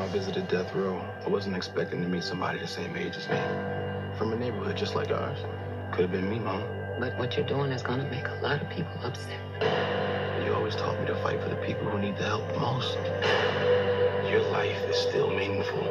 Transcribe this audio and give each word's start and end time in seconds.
time 0.00 0.08
I 0.08 0.12
visited 0.12 0.48
death 0.48 0.74
row, 0.74 1.02
I 1.24 1.28
wasn't 1.28 1.56
expecting 1.56 2.02
to 2.02 2.08
meet 2.08 2.24
somebody 2.24 2.58
the 2.58 2.66
same 2.66 2.96
age 2.96 3.16
as 3.16 3.28
me. 3.28 3.36
From 4.16 4.32
a 4.32 4.36
neighborhood 4.36 4.76
just 4.76 4.94
like 4.94 5.10
ours. 5.10 5.38
Could 5.92 6.02
have 6.02 6.12
been 6.12 6.28
me, 6.28 6.38
Mom. 6.38 6.62
But 6.98 7.18
what 7.18 7.36
you're 7.36 7.46
doing 7.46 7.72
is 7.72 7.82
gonna 7.82 8.08
make 8.10 8.26
a 8.28 8.40
lot 8.42 8.62
of 8.62 8.70
people 8.70 8.92
upset. 9.02 9.40
You 10.44 10.54
always 10.54 10.74
taught 10.74 10.98
me 11.00 11.06
to 11.06 11.14
fight 11.16 11.42
for 11.42 11.48
the 11.48 11.56
people 11.56 11.84
who 11.86 11.98
need 11.98 12.16
the 12.16 12.24
help 12.24 12.46
the 12.52 12.60
most. 12.60 12.96
Your 14.30 14.42
life 14.50 14.78
is 14.88 14.96
still 14.96 15.30
meaningful, 15.30 15.82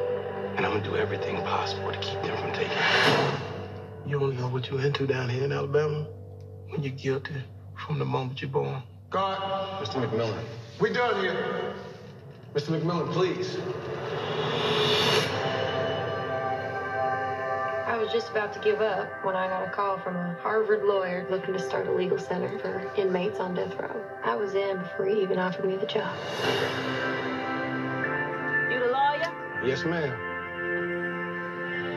and 0.56 0.66
I'm 0.66 0.72
gonna 0.72 0.84
do 0.84 0.96
everything 0.96 1.38
possible 1.44 1.92
to 1.92 2.00
keep 2.00 2.22
them 2.24 2.38
from 2.38 2.52
taking 2.54 2.78
it. 2.78 4.08
You 4.08 4.20
don't 4.20 4.40
know 4.40 4.48
what 4.48 4.70
you're 4.70 4.82
into 4.82 5.06
down 5.06 5.30
here 5.30 5.44
in 5.44 5.52
Alabama 5.52 6.08
when 6.70 6.82
you're 6.82 6.94
guilty 6.94 7.44
from 7.86 8.00
the 8.00 8.06
moment 8.06 8.42
you're 8.42 8.52
born. 8.52 8.82
God, 9.10 9.84
Mr. 9.84 10.04
McMillian. 10.04 10.44
we 10.80 10.92
done 10.94 11.22
here. 11.22 11.69
Mr. 12.54 12.80
McMillian, 12.80 13.12
please. 13.12 13.58
I 17.86 17.96
was 17.98 18.12
just 18.12 18.30
about 18.32 18.54
to 18.54 18.60
give 18.60 18.82
up 18.82 19.08
when 19.24 19.36
I 19.36 19.48
got 19.48 19.68
a 19.68 19.72
call 19.72 20.00
from 20.00 20.16
a 20.16 20.34
Harvard 20.42 20.84
lawyer 20.84 21.28
looking 21.30 21.54
to 21.54 21.60
start 21.60 21.88
a 21.88 21.92
legal 21.92 22.18
center 22.18 22.58
for 22.60 22.92
inmates 22.98 23.40
on 23.40 23.54
death 23.54 23.76
row. 23.80 24.04
I 24.24 24.36
was 24.36 24.56
in 24.56 24.78
before 24.80 25.06
he 25.06 25.22
even 25.22 25.38
offered 25.38 25.66
me 25.66 25.76
the 25.78 25.86
job. 25.86 26.16
You 28.72 28.80
the 28.80 28.92
lawyer? 28.92 29.32
Yes, 29.64 29.86
ma'am. 29.86 30.26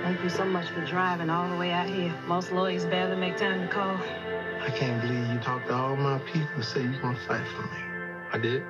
Thank 0.03 0.23
you 0.23 0.29
so 0.29 0.45
much 0.45 0.69
for 0.69 0.85
driving 0.85 1.31
all 1.31 1.49
the 1.49 1.57
way 1.57 1.71
out 1.71 1.89
here. 1.89 2.13
Most 2.27 2.53
lawyers 2.53 2.85
barely 2.85 3.17
make 3.17 3.39
time 3.39 3.67
to 3.67 3.69
call. 3.73 3.97
I 4.61 4.71
can't 4.71 5.01
believe 5.01 5.27
you 5.33 5.39
talked 5.39 5.69
to 5.69 5.75
all 5.75 5.97
my 5.97 6.19
people 6.19 6.49
and 6.57 6.65
said 6.65 6.85
you're 6.85 7.01
gonna 7.01 7.19
fight 7.27 7.47
for 7.57 7.63
me. 7.63 7.79
I 8.33 8.39
did. 8.39 8.63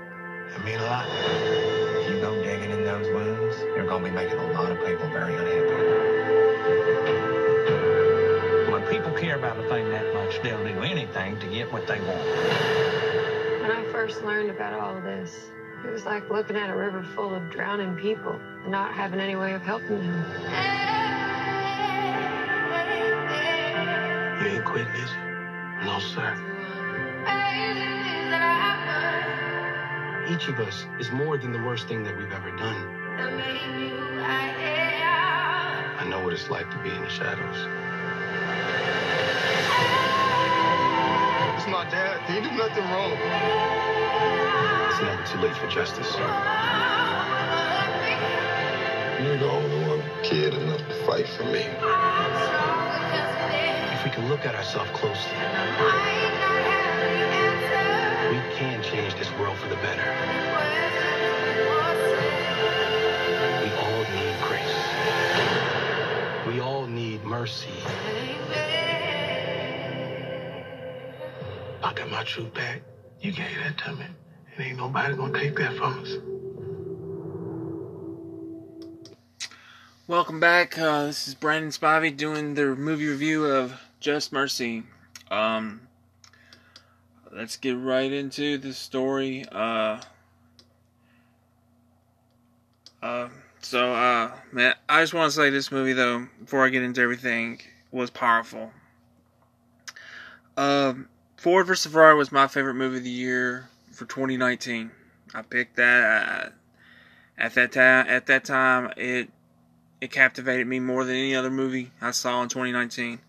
It 0.55 0.65
mean 0.65 0.79
a 0.79 0.85
lot. 0.85 1.07
If 1.09 2.11
you 2.11 2.21
go 2.21 2.43
digging 2.43 2.71
in 2.71 2.85
those 2.85 3.07
wounds, 3.09 3.57
you're 3.75 3.87
gonna 3.87 4.05
be 4.05 4.11
making 4.11 4.39
a 4.39 4.53
lot 4.53 4.71
of 4.71 4.79
people 4.87 5.09
very 5.09 5.35
unhappy. 5.35 5.93
When 8.71 8.83
people 8.89 9.13
care 9.13 9.37
about 9.37 9.59
a 9.59 9.69
thing 9.69 9.91
that 9.91 10.13
much, 10.15 10.41
they'll 10.43 10.63
do 10.65 10.83
anything 10.83 11.39
to 11.41 11.47
get 11.47 11.73
what 11.73 11.87
they 11.87 12.01
want. 12.01 12.27
When 13.63 13.71
I 13.71 13.85
first 13.93 14.23
learned 14.23 14.51
about 14.51 14.73
all 14.75 14.97
of 14.97 15.05
this, 15.05 15.51
it 15.85 15.91
was 15.91 16.05
like 16.05 16.31
looking 16.31 16.57
at 16.57 16.71
a 16.71 16.77
river 16.77 17.03
full 17.15 17.35
of 17.35 17.51
drowning 17.51 17.97
people 17.97 18.39
and 18.63 18.71
not 18.71 18.93
having 18.93 19.21
any 19.21 19.37
way 19.37 19.55
of 19.55 19.63
helping 19.63 19.99
them. 19.99 20.25
You 24.41 24.49
ain't 24.49 24.65
quitting, 24.65 24.93
is 24.95 25.11
you? 25.11 25.87
No, 25.87 25.99
sir. 25.99 26.39
Each 30.33 30.49
of 30.49 30.59
us 30.61 30.87
is 30.99 31.11
more 31.11 31.37
than 31.37 31.53
the 31.53 31.59
worst 31.63 31.89
thing 31.89 32.05
that 32.05 32.17
we've 32.17 32.33
ever 32.33 32.51
done. 32.57 32.89
I 35.99 36.07
know 36.09 36.21
what 36.25 36.33
it's 36.33 36.49
like 36.49 36.71
to 36.71 36.79
be 36.79 36.89
in 36.89 37.03
the 37.03 37.11
shadows. 37.11 37.57
It's 41.59 41.67
my 41.69 41.85
dad. 41.91 42.19
He 42.31 42.41
did 42.41 42.57
nothing 42.57 42.83
wrong. 42.85 43.13
It's 44.89 45.03
never 45.03 45.23
too 45.27 45.39
late 45.47 45.55
for 45.55 45.67
justice. 45.69 46.17
You're 49.23 49.37
the 49.37 49.51
only 49.51 49.87
one 49.87 50.03
kid 50.23 50.55
enough 50.55 50.81
to 50.89 50.95
fight 51.05 51.29
for 51.29 51.45
me. 51.45 51.67
If 53.93 54.05
we 54.05 54.11
can 54.11 54.31
look 54.31 54.47
at 54.47 54.55
ourselves 54.55 54.91
closely, 54.93 56.32
we 58.33 58.39
can 58.57 58.83
change 58.83 59.15
this 59.17 59.31
world 59.39 59.59
for 59.59 59.69
the 59.69 59.77
better. 59.77 60.03
We 63.61 63.71
all 63.77 64.05
need 64.15 64.37
grace. 64.41 64.77
We 66.47 66.61
all 66.61 66.87
need 66.87 67.23
mercy. 67.25 67.69
I 71.85 71.93
got 71.95 72.11
my 72.11 72.25
truth 72.25 72.55
back. 72.55 72.81
You 73.21 73.33
gave 73.33 73.55
that 73.65 73.77
to 73.85 73.93
me. 73.97 74.07
And 74.57 74.67
ain't 74.67 74.79
nobody 74.79 75.15
gonna 75.15 75.39
take 75.39 75.55
that 75.57 75.77
from 75.77 76.03
us. 76.03 76.17
Welcome 80.07 80.41
back. 80.41 80.79
Uh, 80.79 81.05
this 81.05 81.29
is 81.29 81.35
Brandon 81.35 81.71
Spivey 81.71 82.17
doing 82.17 82.55
the 82.55 82.75
movie 82.77 83.09
review 83.09 83.45
of 83.45 83.79
Just 84.01 84.33
Mercy. 84.33 84.85
Um, 85.31 85.83
let's 87.33 87.57
get 87.57 87.79
right 87.79 88.13
into 88.13 88.59
the 88.59 88.73
story. 88.73 89.45
Uh, 89.51 90.01
uh, 93.03 93.29
so, 93.61 93.93
uh, 93.93 94.33
man, 94.53 94.75
I 94.89 95.03
just 95.03 95.15
want 95.15 95.31
to 95.31 95.37
say 95.37 95.51
this 95.51 95.73
movie, 95.73 95.95
though, 95.95 96.29
before 96.41 96.65
I 96.65 96.69
get 96.69 96.83
into 96.83 97.01
everything, 97.01 97.61
was 97.91 98.11
powerful. 98.11 98.73
Um, 100.57 101.09
Ford 101.37 101.67
vs. 101.67 101.91
Ferrari 101.91 102.17
was 102.17 102.31
my 102.31 102.47
favorite 102.47 102.75
movie 102.75 102.99
of 102.99 103.05
the 103.05 103.11
year 103.11 103.69
for 103.91 104.05
2019. 104.05 104.91
I 105.35 105.43
picked 105.43 105.77
that 105.77 106.53
at 107.39 107.55
that 107.55 107.73
time. 107.73 108.07
At 108.07 108.27
that 108.27 108.45
time, 108.45 108.93
it 108.97 109.31
it 110.01 110.11
captivated 110.11 110.67
me 110.67 110.81
more 110.81 111.05
than 111.05 111.15
any 111.15 111.35
other 111.35 111.51
movie 111.51 111.91
I 112.01 112.11
saw 112.11 112.43
in 112.43 112.49
2019. 112.49 113.21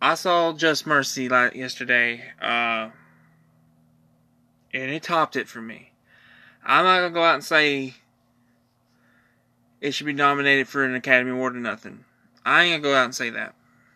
I 0.00 0.14
saw 0.14 0.52
Just 0.52 0.86
Mercy 0.86 1.28
like 1.28 1.54
yesterday, 1.54 2.22
uh, 2.40 2.90
and 4.72 4.90
it 4.90 5.02
topped 5.02 5.34
it 5.34 5.48
for 5.48 5.60
me. 5.60 5.92
I'm 6.64 6.84
not 6.84 7.00
gonna 7.00 7.14
go 7.14 7.24
out 7.24 7.34
and 7.34 7.44
say 7.44 7.94
it 9.80 9.92
should 9.92 10.06
be 10.06 10.12
nominated 10.12 10.68
for 10.68 10.84
an 10.84 10.94
Academy 10.94 11.32
Award 11.32 11.56
or 11.56 11.60
nothing. 11.60 12.04
I 12.44 12.64
ain't 12.64 12.82
gonna 12.82 12.94
go 12.94 12.98
out 12.98 13.06
and 13.06 13.14
say 13.14 13.30
that. 13.30 13.54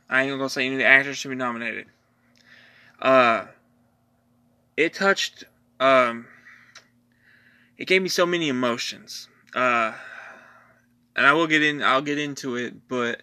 I 0.09 0.23
ain't 0.23 0.31
gonna 0.31 0.43
go 0.43 0.49
say 0.49 0.67
any 0.67 0.75
of 0.75 0.79
the 0.79 0.87
actors 0.87 1.19
should 1.19 1.31
be 1.31 1.37
nominated. 1.37 1.87
Uh, 3.01 3.47
it 4.77 4.95
touched. 4.95 5.45
Um, 5.79 6.27
it 7.79 7.87
gave 7.87 8.03
me 8.03 8.09
so 8.09 8.27
many 8.27 8.49
emotions. 8.49 9.29
Uh, 9.55 9.93
and 11.15 11.27
I 11.27 11.33
will 11.33 11.47
get 11.47 11.63
in. 11.63 11.83
I'll 11.83 12.03
get 12.03 12.19
into 12.19 12.57
it, 12.57 12.89
but 12.89 13.23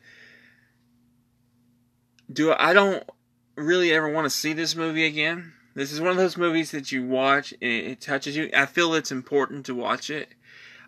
do 2.31 2.53
I 2.57 2.73
don't 2.73 3.03
really 3.55 3.91
ever 3.91 4.09
want 4.09 4.25
to 4.25 4.29
see 4.29 4.53
this 4.53 4.75
movie 4.75 5.05
again. 5.05 5.53
This 5.75 5.91
is 5.91 6.01
one 6.01 6.11
of 6.11 6.17
those 6.17 6.37
movies 6.37 6.71
that 6.71 6.91
you 6.91 7.05
watch 7.05 7.53
and 7.53 7.71
it 7.71 8.01
touches 8.01 8.35
you. 8.35 8.49
I 8.53 8.65
feel 8.65 8.93
it's 8.93 9.11
important 9.11 9.65
to 9.67 9.75
watch 9.75 10.09
it. 10.09 10.29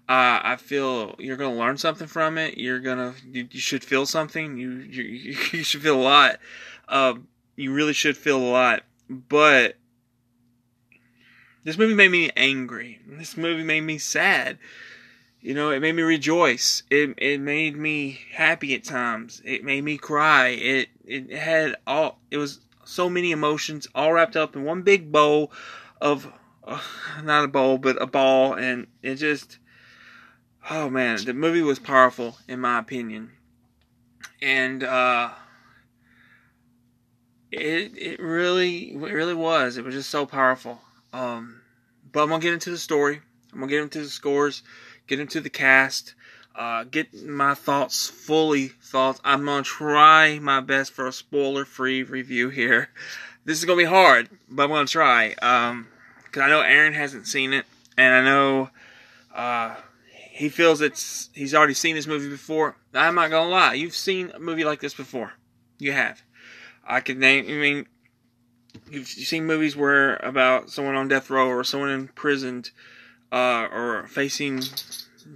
Uh, 0.10 0.42
I 0.44 0.56
feel 0.58 1.16
you're 1.20 1.38
gonna 1.38 1.56
learn 1.56 1.78
something 1.78 2.08
from 2.08 2.38
it. 2.38 2.58
You're 2.58 2.80
gonna 2.80 3.14
you, 3.26 3.48
you 3.50 3.60
should 3.60 3.84
feel 3.84 4.06
something. 4.06 4.58
You 4.58 4.72
you 4.72 5.04
you 5.04 5.34
should 5.64 5.82
feel 5.82 6.00
a 6.00 6.02
lot. 6.02 6.40
Uh, 6.90 7.16
you 7.56 7.72
really 7.74 7.94
should 7.94 8.18
feel 8.18 8.38
a 8.38 8.52
lot. 8.52 8.84
But 9.10 9.78
this 11.64 11.78
movie 11.78 11.94
made 11.94 12.12
me 12.12 12.32
angry. 12.36 13.00
This 13.08 13.38
movie 13.38 13.64
made 13.64 13.82
me 13.82 13.98
sad. 13.98 14.58
You 15.40 15.54
know, 15.54 15.72
it 15.72 15.80
made 15.80 15.96
me 15.96 16.04
rejoice. 16.04 16.84
It 16.90 17.14
it 17.18 17.40
made 17.40 17.78
me 17.78 18.20
happy 18.34 18.76
at 18.76 18.84
times. 18.84 19.42
It 19.46 19.64
made 19.64 19.84
me 19.84 19.98
cry. 19.98 20.50
It 20.50 20.90
it 21.06 21.32
had 21.32 21.76
all. 21.86 22.20
It 22.30 22.38
was 22.38 22.60
so 22.86 23.10
many 23.10 23.32
emotions 23.32 23.88
all 23.94 24.14
wrapped 24.14 24.36
up 24.36 24.56
in 24.56 24.64
one 24.64 24.82
big 24.82 25.12
bowl 25.12 25.52
of, 26.00 26.32
uh, 26.64 26.82
not 27.24 27.46
a 27.46 27.48
bowl, 27.48 27.78
but 27.78 28.02
a 28.02 28.08
ball, 28.08 28.54
and 28.54 28.88
it 29.02 29.16
just. 29.16 29.58
Oh 30.70 30.90
man, 30.90 31.26
the 31.26 31.34
movie 31.34 31.64
was 31.64 31.80
powerful 31.80 32.38
in 32.48 32.60
my 32.60 32.78
opinion, 32.78 33.32
and 34.42 34.84
uh, 34.84 35.32
it 37.52 37.98
it 37.98 38.20
really 38.20 38.94
it 38.94 39.00
really 39.00 39.34
was. 39.34 39.78
It 39.78 39.84
was 39.84 39.96
just 39.96 40.12
so 40.12 40.28
powerful. 40.28 40.80
Um, 41.14 41.62
but 42.12 42.22
I'm 42.22 42.30
gonna 42.30 42.42
get 42.42 42.54
into 42.54 42.70
the 42.70 42.78
story. 42.78 43.22
I'm 43.52 43.60
gonna 43.60 43.72
get 43.72 43.82
into 43.82 44.04
the 44.04 44.10
scores 44.10 44.62
get 45.12 45.20
into 45.20 45.42
the 45.42 45.50
cast, 45.50 46.16
uh, 46.56 46.84
get 46.84 47.14
my 47.26 47.54
thoughts 47.54 48.08
fully 48.08 48.68
thoughts. 48.68 49.22
I'm 49.24 49.46
gonna 49.46 49.64
try 49.64 50.40
my 50.40 50.60
best 50.60 50.92
for 50.92 51.08
a 51.08 51.14
spoiler 51.14 51.66
free 51.66 52.04
review 52.04 52.50
here. 52.50 52.90
This 53.46 53.58
is 53.58 53.66
gonna 53.66 53.78
be 53.78 53.86
hard, 53.86 54.30
but 54.50 54.64
I'm 54.64 54.70
gonna 54.70 54.88
try. 54.88 55.34
Um, 55.42 55.88
cause 56.32 56.44
I 56.44 56.50
know 56.50 56.62
Aaron 56.62 56.94
hasn't 56.94 57.28
seen 57.28 57.54
it, 57.54 57.66
and 57.98 58.14
I 58.14 58.22
know, 58.24 58.70
uh, 59.34 59.76
he 60.32 60.50
feels 60.50 60.82
it's, 60.82 61.30
he's 61.34 61.56
already 61.56 61.74
seen 61.74 61.96
this 61.96 62.08
movie 62.08 62.30
before. 62.30 62.76
I'm 62.94 63.16
not 63.16 63.32
gonna 63.32 63.50
lie, 63.50 63.74
you've 63.74 63.96
seen 63.96 64.32
a 64.32 64.40
movie 64.40 64.66
like 64.66 64.82
this 64.82 64.94
before. 64.94 65.34
You 65.80 65.94
have. 65.94 66.22
I 66.86 67.00
could 67.00 67.18
name, 67.18 67.46
I 67.46 67.54
mean, 67.54 67.88
you've 68.90 69.08
seen 69.08 69.46
movies 69.46 69.76
where 69.76 70.18
about 70.18 70.70
someone 70.70 70.96
on 70.96 71.08
death 71.08 71.30
row 71.30 71.48
or 71.48 71.64
someone 71.64 71.90
imprisoned, 71.90 72.72
uh, 73.32 73.68
or 73.72 74.08
facing 74.08 74.62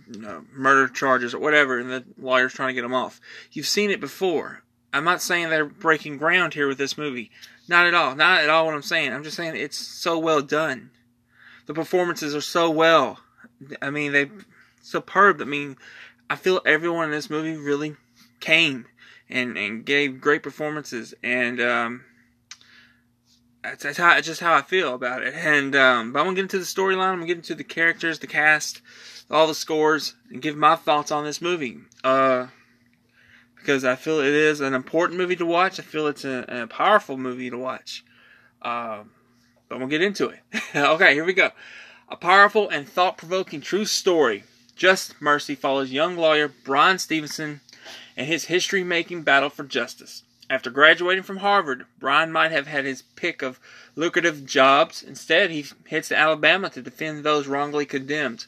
know, 0.08 0.46
murder 0.54 0.88
charges 0.88 1.34
or 1.34 1.40
whatever, 1.40 1.80
and 1.80 1.90
the 1.90 2.04
lawyer's 2.18 2.54
trying 2.54 2.70
to 2.70 2.74
get 2.74 2.82
them 2.82 2.94
off. 2.94 3.20
You've 3.52 3.68
seen 3.68 3.92
it 3.92 4.00
before. 4.00 4.64
I'm 4.94 5.04
not 5.04 5.22
saying 5.22 5.50
they're 5.50 5.66
breaking 5.66 6.18
ground 6.18 6.54
here 6.54 6.68
with 6.68 6.78
this 6.78 6.98
movie. 6.98 7.32
Not 7.68 7.88
at 7.88 7.94
all. 7.94 8.16
Not 8.16 8.42
at 8.42 8.50
all 8.50 8.66
what 8.66 8.76
I'm 8.76 8.82
saying. 8.82 9.12
I'm 9.12 9.24
just 9.24 9.36
saying 9.36 9.56
it's 9.56 9.78
so 9.78 10.18
well 10.18 10.42
done. 10.42 10.92
The 11.66 11.74
performances 11.74 12.36
are 12.36 12.42
so 12.42 12.70
well. 12.70 13.20
I 13.82 13.90
mean, 13.90 14.12
they 14.12 14.30
superb. 14.82 15.42
I 15.42 15.46
mean, 15.46 15.78
I 16.30 16.36
feel 16.36 16.62
everyone 16.66 17.06
in 17.06 17.12
this 17.12 17.30
movie 17.30 17.58
really 17.58 17.96
came 18.40 18.86
and 19.30 19.58
and 19.58 19.86
gave 19.86 20.22
great 20.22 20.44
performances, 20.44 21.14
and 21.24 21.60
um, 21.60 22.06
that's, 23.66 23.84
that's 23.84 23.98
how 23.98 24.20
just 24.22 24.42
how 24.42 24.54
I 24.54 24.62
feel 24.62 24.94
about 24.94 25.24
it. 25.24 25.34
And 25.34 25.76
um, 25.76 26.14
but 26.14 26.20
I'm 26.20 26.26
gonna 26.26 26.36
get 26.36 26.44
into 26.44 26.60
the 26.60 26.66
storyline. 26.66 27.10
I'm 27.10 27.16
gonna 27.20 27.28
get 27.28 27.38
into 27.38 27.56
the 27.56 27.64
characters, 27.64 28.20
the 28.20 28.28
cast, 28.28 28.82
all 29.30 29.48
the 29.48 29.56
scores, 29.56 30.16
and 30.30 30.42
give 30.42 30.56
my 30.56 30.76
thoughts 30.76 31.12
on 31.12 31.26
this 31.26 31.42
movie. 31.42 31.80
Uh, 32.04 32.48
because 33.56 33.84
I 33.84 33.96
feel 33.96 34.20
it 34.20 34.28
is 34.28 34.62
an 34.62 34.76
important 34.76 35.18
movie 35.18 35.36
to 35.38 35.46
watch. 35.46 35.80
I 35.80 35.84
feel 35.84 36.06
it's 36.06 36.24
a, 36.24 36.46
a 36.48 36.68
powerful 36.68 37.18
movie 37.18 37.50
to 37.50 37.58
watch. 37.58 38.06
Um, 38.62 39.10
but 39.68 39.80
we'll 39.80 39.88
get 39.88 40.04
into 40.04 40.30
it. 40.30 40.40
okay, 40.76 41.16
here 41.16 41.26
we 41.26 41.34
go. 41.34 41.50
A 42.08 42.16
powerful 42.16 42.70
and 42.70 42.88
thought-provoking 42.88 43.62
true 43.62 43.86
story. 43.86 44.44
Just 44.76 45.20
Mercy 45.20 45.56
follows 45.56 45.92
young 45.92 46.16
lawyer 46.16 46.48
Bryan 46.48 47.00
Stevenson 47.00 47.62
and 48.16 48.28
his 48.28 48.46
history-making 48.46 49.24
battle 49.24 49.50
for 49.50 49.64
justice. 49.64 50.22
After 50.48 50.70
graduating 50.70 51.24
from 51.24 51.38
Harvard, 51.38 51.88
Bryan 51.98 52.32
might 52.32 52.52
have 52.52 52.68
had 52.68 52.86
his 52.86 53.02
pick 53.02 53.42
of 53.42 53.60
lucrative 53.96 54.46
jobs. 54.46 55.02
Instead, 55.02 55.50
he 55.50 55.66
heads 55.90 56.10
to 56.10 56.18
Alabama 56.18 56.70
to 56.70 56.84
defend 56.84 57.24
those 57.24 57.48
wrongly 57.48 57.86
condemned. 57.86 58.46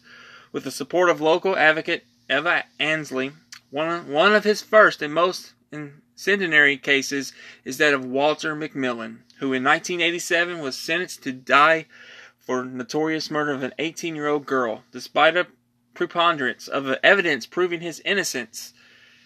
With 0.51 0.63
the 0.63 0.71
support 0.71 1.09
of 1.09 1.21
local 1.21 1.57
advocate 1.57 2.05
Eva 2.29 2.65
Ansley, 2.79 3.31
one, 3.71 4.09
one 4.11 4.35
of 4.35 4.43
his 4.43 4.61
first 4.61 5.01
and 5.01 5.11
most 5.11 5.53
incendiary 5.71 6.77
cases 6.77 7.33
is 7.65 7.77
that 7.77 7.95
of 7.95 8.05
Walter 8.05 8.55
McMillian, 8.55 9.19
who 9.39 9.53
in 9.53 9.63
1987 9.63 10.59
was 10.59 10.77
sentenced 10.77 11.23
to 11.23 11.31
die 11.31 11.87
for 12.37 12.63
notorious 12.63 13.31
murder 13.31 13.53
of 13.53 13.63
an 13.63 13.73
18 13.79 14.15
year 14.15 14.27
old 14.27 14.45
girl, 14.45 14.83
despite 14.91 15.35
a 15.35 15.47
preponderance 15.95 16.67
of 16.67 16.87
evidence 17.03 17.47
proving 17.47 17.81
his 17.81 18.01
innocence 18.05 18.73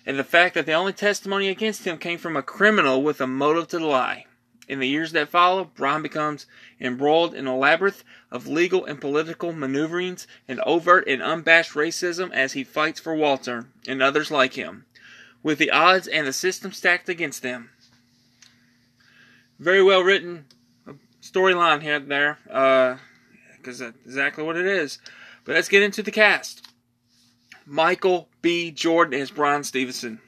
and 0.06 0.18
the 0.18 0.24
fact 0.24 0.56
that 0.56 0.66
the 0.66 0.74
only 0.74 0.94
testimony 0.94 1.48
against 1.48 1.86
him 1.86 1.98
came 1.98 2.18
from 2.18 2.36
a 2.36 2.44
criminal 2.44 3.04
with 3.04 3.22
a 3.22 3.28
motive 3.28 3.68
to 3.70 3.80
lie. 3.80 4.26
In 4.68 4.80
the 4.80 4.88
years 4.88 5.12
that 5.12 5.30
follow, 5.30 5.66
Bryan 5.66 6.02
becomes 6.02 6.46
embroiled 6.80 7.34
in 7.34 7.46
a 7.46 7.58
labyrinth 7.58 8.04
of 8.32 8.48
legal 8.48 8.86
and 8.86 9.02
political 9.02 9.52
maneuverings 9.52 10.28
and 10.48 10.62
overt 10.62 11.08
and 11.08 11.22
unabashed 11.22 11.74
racism 11.74 12.32
as 12.32 12.54
he 12.54 12.64
fights 12.64 13.00
for 13.00 13.14
Walter 13.14 13.68
and 13.88 14.02
others 14.02 14.32
like 14.32 14.54
him, 14.54 14.86
with 15.44 15.58
the 15.58 15.72
odds 15.72 16.08
and 16.08 16.26
the 16.26 16.34
system 16.34 16.72
stacked 16.72 17.10
against 17.10 17.42
them. 17.42 17.70
Very 19.60 19.84
well 19.84 20.02
written 20.02 20.46
storyline 21.22 21.82
here 21.82 22.00
there, 22.00 22.40
because 22.46 23.82
uh, 23.82 23.86
that's 23.86 24.06
exactly 24.06 24.44
what 24.44 24.58
it 24.58 24.66
is. 24.66 25.00
But 25.44 25.56
let's 25.56 25.70
get 25.70 25.84
into 25.84 26.02
the 26.02 26.12
cast. 26.12 26.71
Michael 27.72 28.28
B. 28.42 28.70
Jordan 28.70 29.18
as 29.18 29.32
Bryan 29.32 29.64
Stevenson. 29.64 30.20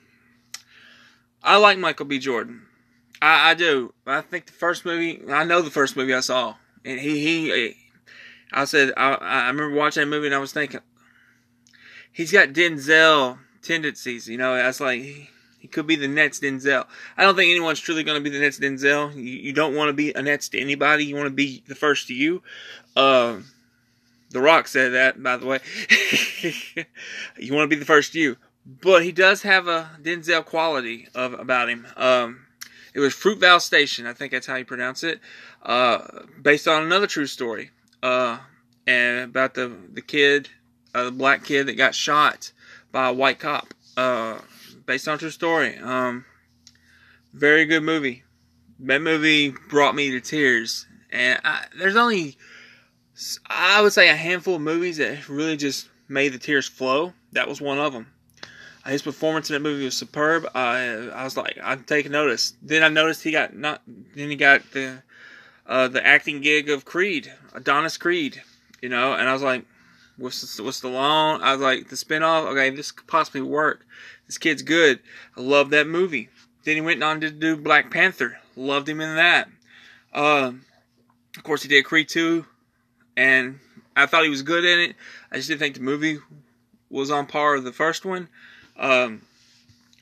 I 1.44 1.58
like 1.58 1.78
Michael 1.78 2.06
B. 2.06 2.18
Jordan. 2.18 2.62
I, 3.22 3.52
I 3.52 3.54
do. 3.54 3.94
I 4.08 4.22
think 4.22 4.46
the 4.46 4.54
first 4.54 4.86
movie, 4.86 5.22
I 5.30 5.44
know 5.44 5.62
the 5.62 5.70
first 5.70 5.98
movie 5.98 6.14
I 6.14 6.22
saw, 6.22 6.56
and 6.86 7.02
he 7.02 7.20
he, 7.20 7.76
I 8.54 8.64
said 8.64 8.94
I 8.96 9.16
I 9.16 9.48
remember 9.48 9.76
watching 9.76 10.02
that 10.02 10.08
movie 10.08 10.28
and 10.28 10.36
I 10.36 10.40
was 10.40 10.54
thinking, 10.54 10.80
he's 12.14 12.32
got 12.32 12.54
Denzel 12.54 13.40
tendencies. 13.62 14.30
You 14.30 14.38
know, 14.38 14.56
that's 14.56 14.80
like 14.80 15.02
he, 15.02 15.30
could 15.70 15.86
be 15.86 15.98
the 15.98 16.08
next 16.08 16.44
Denzel. 16.44 16.86
I 17.18 17.24
don't 17.24 17.36
think 17.36 17.50
anyone's 17.52 17.82
truly 17.82 18.06
going 18.06 18.18
to 18.18 18.24
be 18.24 18.30
the 18.30 18.40
next 18.40 18.62
Denzel. 18.62 19.14
You, 19.16 19.22
you 19.22 19.52
don't 19.52 19.76
want 19.76 19.90
to 19.90 19.94
be 19.94 20.14
a 20.14 20.22
next 20.22 20.50
to 20.50 20.62
anybody. 20.62 21.04
You 21.04 21.16
want 21.16 21.28
to 21.28 21.36
be 21.36 21.62
the 21.68 21.76
first 21.76 22.08
to 22.08 22.14
you. 22.14 22.42
Uh, 22.96 23.40
the 24.34 24.42
Rock 24.42 24.68
said 24.68 24.94
that, 24.94 25.22
by 25.22 25.38
the 25.38 25.46
way. 25.46 25.60
you 27.38 27.54
want 27.54 27.70
to 27.70 27.76
be 27.76 27.80
the 27.80 27.86
first 27.86 28.16
you. 28.16 28.38
But 28.66 29.04
he 29.04 29.12
does 29.12 29.44
have 29.44 29.68
a 29.68 29.92
Denzel 30.02 30.46
quality 30.46 31.08
of 31.14 31.34
about 31.34 31.70
him. 31.70 31.88
Um, 31.96 32.46
it 32.94 33.00
was 33.00 33.14
Fruitvale 33.14 33.62
Station, 33.62 34.06
I 34.06 34.14
think 34.14 34.32
that's 34.32 34.48
how 34.48 34.56
you 34.56 34.66
pronounce 34.66 35.04
it, 35.04 35.20
uh, 35.64 36.24
based 36.42 36.68
on 36.68 36.84
another 36.84 37.08
true 37.08 37.26
story, 37.26 37.72
uh, 38.02 38.38
and 38.86 39.20
about 39.20 39.56
the 39.56 39.76
the 39.92 40.02
kid, 40.02 40.50
uh, 40.94 41.06
the 41.06 41.12
black 41.12 41.44
kid 41.44 41.68
that 41.68 41.74
got 41.78 41.96
shot 41.96 42.52
by 42.92 43.10
a 43.10 43.14
white 43.14 43.40
cop, 43.40 43.74
uh, 43.98 44.40
based 44.86 45.08
on 45.08 45.18
true 45.18 45.32
story. 45.32 45.78
Um, 45.78 46.26
very 47.34 47.66
good 47.66 47.84
movie. 47.84 48.24
That 48.80 49.02
movie 49.02 49.54
brought 49.70 49.96
me 49.96 50.12
to 50.12 50.22
tears, 50.22 50.86
and 51.12 51.40
I, 51.44 51.66
there's 51.78 51.96
only 51.96 52.38
I 53.48 53.82
would 53.82 53.94
say 53.94 54.10
a 54.10 54.16
handful 54.16 54.56
of 54.56 54.62
movies 54.62 54.98
that 54.98 55.30
really 55.30 55.58
just 55.58 55.90
made 56.08 56.34
the 56.34 56.40
tears 56.40 56.68
flow. 56.68 57.14
That 57.34 57.48
was 57.48 57.62
one 57.62 57.80
of 57.80 57.94
them. 57.94 58.08
His 58.86 59.02
performance 59.02 59.50
in 59.50 59.54
that 59.54 59.62
movie 59.62 59.86
was 59.86 59.96
superb. 59.96 60.46
I 60.54 61.10
I 61.14 61.24
was 61.24 61.38
like, 61.38 61.58
I'm 61.64 61.84
taking 61.84 62.12
notice. 62.12 62.54
Then 62.62 62.84
I 62.84 62.90
noticed 62.90 63.24
he 63.24 63.32
got 63.32 63.56
not. 63.56 63.82
Then 63.88 64.30
he 64.30 64.36
got 64.36 64.72
the 64.72 65.04
uh, 65.66 65.88
the 65.88 66.06
acting 66.06 66.42
gig 66.42 66.70
of 66.70 66.84
Creed, 66.84 67.32
Adonis 67.54 67.98
Creed. 67.98 68.42
You 68.82 68.90
know, 68.90 69.14
and 69.14 69.30
I 69.30 69.34
was 69.34 69.42
like, 69.42 69.64
what's 70.18 70.60
what's 70.60 70.82
the 70.82 70.90
long? 70.90 71.42
I 71.42 71.54
was 71.54 71.62
like, 71.62 71.88
the 71.88 71.96
spinoff. 71.96 72.48
Okay, 72.52 72.72
this 72.72 72.92
could 72.92 73.08
possibly 73.08 73.42
work. 73.42 73.86
This 74.26 74.38
kid's 74.38 74.64
good. 74.64 75.00
I 75.38 75.42
love 75.42 75.70
that 75.70 75.88
movie. 75.88 76.30
Then 76.66 76.76
he 76.76 76.82
went 76.82 77.04
on 77.04 77.22
to 77.22 77.32
do 77.32 77.56
Black 77.56 77.90
Panther. 77.90 78.40
Loved 78.58 78.90
him 78.90 79.00
in 79.00 79.16
that. 79.16 79.50
Uh, 80.14 80.54
of 81.38 81.44
course, 81.44 81.64
he 81.64 81.70
did 81.70 81.86
Creed 81.86 82.10
2 82.10 82.46
and 83.16 83.60
I 83.96 84.06
thought 84.06 84.24
he 84.24 84.30
was 84.30 84.42
good 84.42 84.66
in 84.66 84.80
it. 84.80 84.96
I 85.32 85.38
just 85.38 85.48
didn't 85.48 85.60
think 85.60 85.76
the 85.76 85.82
movie 85.82 86.20
was 86.90 87.12
on 87.12 87.26
par 87.26 87.56
with 87.56 87.64
the 87.64 87.74
first 87.74 88.06
one. 88.06 88.30
Um, 88.78 89.22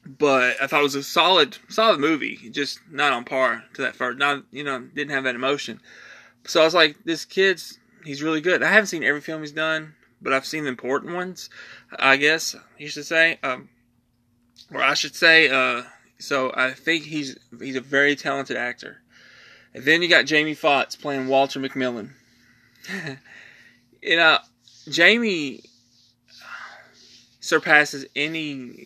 but 0.05 0.55
I 0.61 0.67
thought 0.67 0.79
it 0.79 0.83
was 0.83 0.95
a 0.95 1.03
solid, 1.03 1.57
solid 1.69 1.99
movie. 1.99 2.37
Just 2.51 2.79
not 2.89 3.13
on 3.13 3.23
par 3.23 3.63
to 3.73 3.81
that 3.83 3.95
first. 3.95 4.17
Not 4.17 4.43
you 4.51 4.63
know 4.63 4.79
didn't 4.79 5.11
have 5.11 5.23
that 5.25 5.35
emotion. 5.35 5.79
So 6.45 6.61
I 6.61 6.65
was 6.65 6.73
like, 6.73 6.97
this 7.05 7.25
kid's 7.25 7.77
he's 8.03 8.23
really 8.23 8.41
good. 8.41 8.63
I 8.63 8.69
haven't 8.69 8.87
seen 8.87 9.03
every 9.03 9.21
film 9.21 9.41
he's 9.41 9.51
done, 9.51 9.93
but 10.21 10.33
I've 10.33 10.45
seen 10.45 10.63
the 10.63 10.69
important 10.69 11.13
ones. 11.13 11.49
I 11.97 12.17
guess 12.17 12.55
you 12.77 12.87
should 12.87 13.05
say, 13.05 13.37
um, 13.43 13.69
or 14.73 14.81
I 14.81 14.95
should 14.95 15.15
say. 15.15 15.49
Uh, 15.49 15.83
so 16.17 16.51
I 16.55 16.71
think 16.71 17.03
he's 17.05 17.37
he's 17.59 17.75
a 17.75 17.81
very 17.81 18.15
talented 18.15 18.57
actor. 18.57 19.01
And 19.73 19.85
then 19.85 20.01
you 20.01 20.09
got 20.09 20.25
Jamie 20.25 20.53
Foxx 20.53 20.95
playing 20.95 21.27
Walter 21.27 21.59
McMillian. 21.59 22.11
you 24.01 24.15
know, 24.15 24.37
Jamie 24.89 25.63
surpasses 27.39 28.05
any 28.15 28.85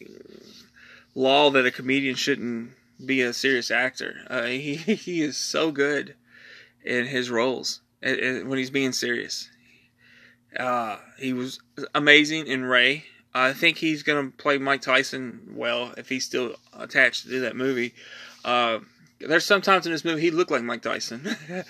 law 1.14 1.50
that 1.52 1.66
a 1.66 1.72
comedian 1.72 2.16
shouldn't 2.16 2.72
be 3.04 3.22
a 3.22 3.34
serious 3.34 3.72
actor. 3.72 4.16
Uh, 4.30 4.44
he 4.44 4.76
he 4.76 5.22
is 5.22 5.38
so 5.38 5.72
good 5.72 6.16
in 6.84 7.06
his 7.06 7.30
roles 7.30 7.82
when 8.02 8.58
he's 8.58 8.70
being 8.70 8.92
serious. 8.92 9.50
Uh, 10.58 10.98
he 11.18 11.34
was 11.34 11.60
amazing 11.94 12.48
in 12.48 12.64
Ray. 12.64 13.06
I 13.34 13.52
think 13.52 13.78
he's 13.78 14.04
gonna 14.04 14.30
play 14.30 14.58
Mike 14.58 14.82
Tyson 14.82 15.54
well 15.56 15.94
if 15.98 16.08
he's 16.08 16.26
still 16.26 16.56
attached 16.74 17.28
to 17.28 17.42
that 17.42 17.56
movie. 17.56 17.94
Uh, 18.46 18.80
there's 19.20 19.46
sometimes 19.46 19.86
in 19.86 19.92
this 19.92 20.06
movie 20.06 20.22
he 20.22 20.32
looked 20.32 20.52
like 20.52 20.64
Mike 20.64 20.82
Tyson. 20.82 21.36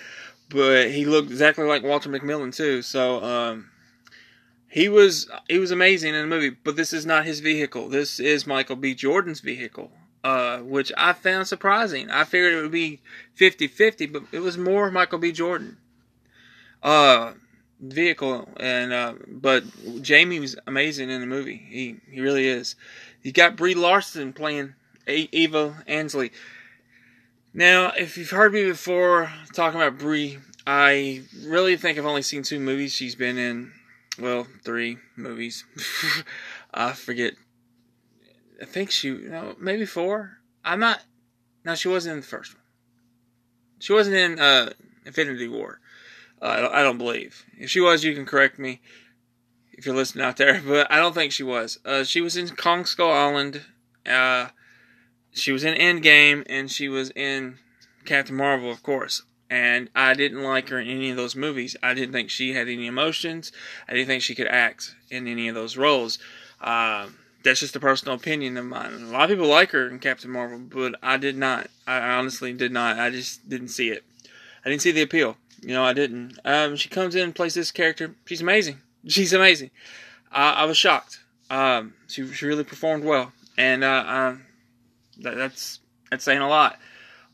but 0.50 0.92
he 0.92 1.06
looked 1.06 1.32
exactly 1.32 1.66
like 1.66 1.84
Walter 1.84 2.10
McMillian 2.10 2.56
too. 2.56 2.82
So 2.82 3.24
um, 3.24 3.70
he 4.68 4.90
was 4.90 5.30
he 5.48 5.58
was 5.58 5.72
amazing 5.72 6.14
in 6.14 6.22
the 6.22 6.28
movie. 6.28 6.50
But 6.50 6.76
this 6.76 6.94
is 6.94 7.06
not 7.06 7.26
his 7.26 7.40
vehicle. 7.40 7.90
This 7.90 8.20
is 8.20 8.46
Michael 8.46 8.76
B. 8.76 8.94
Jordan's 8.94 9.40
vehicle, 9.40 9.92
uh, 10.24 10.60
which 10.60 10.92
I 10.98 11.14
found 11.14 11.48
surprising. 11.48 12.10
I 12.10 12.24
figured 12.24 12.54
it 12.54 12.62
would 12.62 12.72
be 12.72 13.02
50-50, 13.38 14.12
but 14.12 14.24
it 14.32 14.40
was 14.40 14.58
more 14.58 14.92
Michael 14.92 15.20
B. 15.20 15.32
Jordan 15.32 15.78
uh, 16.84 17.34
vehicle. 17.80 18.48
And 18.58 18.94
uh, 18.94 19.14
but 19.28 19.64
Jamie 20.02 20.40
was 20.40 20.56
amazing 20.68 21.10
in 21.10 21.22
the 21.22 21.28
movie. 21.28 21.66
He 21.70 21.98
he 22.10 22.22
really 22.22 22.48
is. 22.48 22.76
You 23.24 23.32
got 23.32 23.56
Brie 23.56 23.76
Larson 23.76 24.34
playing 24.34 24.76
Eva 25.08 25.84
Ansley. 25.88 26.32
Now, 27.58 27.94
if 27.98 28.18
you've 28.18 28.32
heard 28.32 28.52
me 28.52 28.66
before 28.66 29.32
talking 29.54 29.80
about 29.80 29.98
Brie, 29.98 30.40
I 30.68 31.24
really 31.42 31.78
think 31.78 31.98
I've 31.98 32.06
only 32.06 32.22
seen 32.22 32.44
two 32.44 32.60
movies 32.60 32.92
she's 32.92 33.16
been 33.16 33.38
in. 33.38 33.72
Well, 34.20 34.46
three 34.66 34.98
movies. 35.16 35.64
I 36.74 36.92
forget. 36.92 37.36
I 38.62 38.66
think 38.66 38.92
she, 38.92 39.12
no, 39.12 39.56
maybe 39.58 39.86
four. 39.86 40.40
I'm 40.66 40.82
not. 40.82 41.04
No, 41.64 41.76
she 41.76 41.88
wasn't 41.88 42.16
in 42.16 42.20
the 42.20 42.28
first 42.28 42.54
one. 42.54 42.64
She 43.80 43.94
wasn't 43.94 44.18
in 44.18 44.38
uh, 44.38 44.74
Infinity 45.06 45.48
War. 45.48 45.80
Uh, 46.42 46.48
I, 46.48 46.60
don't, 46.60 46.74
I 46.74 46.84
don't 46.84 46.98
believe. 46.98 47.46
If 47.58 47.70
she 47.70 47.80
was, 47.80 48.04
you 48.04 48.14
can 48.14 48.26
correct 48.26 48.60
me 48.60 48.82
if 49.72 49.86
you're 49.86 49.96
listening 49.96 50.26
out 50.26 50.36
there. 50.36 50.62
But 50.68 50.92
I 50.92 50.98
don't 50.98 51.16
think 51.16 51.32
she 51.32 51.44
was. 51.44 51.80
Uh, 51.86 52.04
she 52.04 52.20
was 52.20 52.36
in 52.36 52.50
Kong 52.50 52.84
Skull 52.84 53.14
Island. 53.14 53.62
Uh, 54.06 54.50
she 55.36 55.52
was 55.52 55.64
in 55.64 55.76
Endgame 55.76 56.44
and 56.50 56.72
she 56.72 56.88
was 56.90 57.12
in 57.12 57.58
Captain 58.06 58.36
Marvel, 58.36 58.72
of 58.72 58.82
course. 58.84 59.22
and 59.50 59.90
I 59.96 60.16
didn't 60.16 60.42
like 60.44 60.70
her 60.70 60.80
in 60.80 60.88
any 60.90 61.12
of 61.12 61.18
those 61.18 61.36
movies. 61.36 61.76
I 61.84 61.94
didn't 61.94 62.14
think 62.14 62.30
she 62.32 62.54
had 62.54 62.68
any 62.68 62.88
emotions. 62.88 63.52
I 63.88 63.94
didn't 63.94 64.08
think 64.08 64.24
she 64.24 64.34
could 64.36 64.48
act 64.48 64.96
in 65.12 65.28
any 65.28 65.48
of 65.48 65.56
those 65.56 65.78
roles. 65.78 66.18
Uh, 66.60 67.08
that's 67.44 67.60
just 67.60 67.76
a 67.76 67.80
personal 67.80 68.16
opinion 68.16 68.58
of 68.58 68.66
mine. 68.66 68.92
A 68.94 68.98
lot 69.12 69.30
of 69.30 69.38
people 69.38 69.48
like 69.48 69.70
her 69.72 69.88
in 69.88 70.00
Captain 70.00 70.32
Marvel, 70.32 70.58
but 70.58 70.96
I 71.04 71.18
did 71.18 71.38
not. 71.38 71.70
I 71.86 72.00
honestly 72.00 72.54
did 72.54 72.72
not. 72.72 72.98
I 72.98 73.12
just 73.12 73.48
didn't 73.48 73.68
see 73.68 73.90
it. 73.90 74.04
I 74.66 74.70
didn't 74.70 74.82
see 74.82 74.92
the 74.92 75.04
appeal. 75.04 75.38
You 75.62 75.74
know, 75.76 75.84
I 75.84 75.94
didn't. 75.94 76.40
Um, 76.44 76.76
she 76.76 76.90
comes 76.90 77.14
in 77.14 77.22
and 77.22 77.36
plays 77.36 77.54
this 77.54 77.72
character. 77.72 78.16
She's 78.26 78.42
amazing. 78.42 78.82
She's 79.08 79.32
amazing. 79.34 79.70
Uh, 80.32 80.56
I 80.58 80.66
was 80.66 80.78
shocked. 80.78 81.20
Um, 81.52 81.94
she, 82.08 82.26
she 82.34 82.48
really 82.48 82.64
performed 82.64 83.04
well, 83.04 83.32
and 83.58 83.84
uh, 83.84 84.04
uh, 84.08 84.36
that, 85.22 85.36
that's 85.36 85.80
that's 86.10 86.24
saying 86.24 86.42
a 86.42 86.48
lot. 86.48 86.80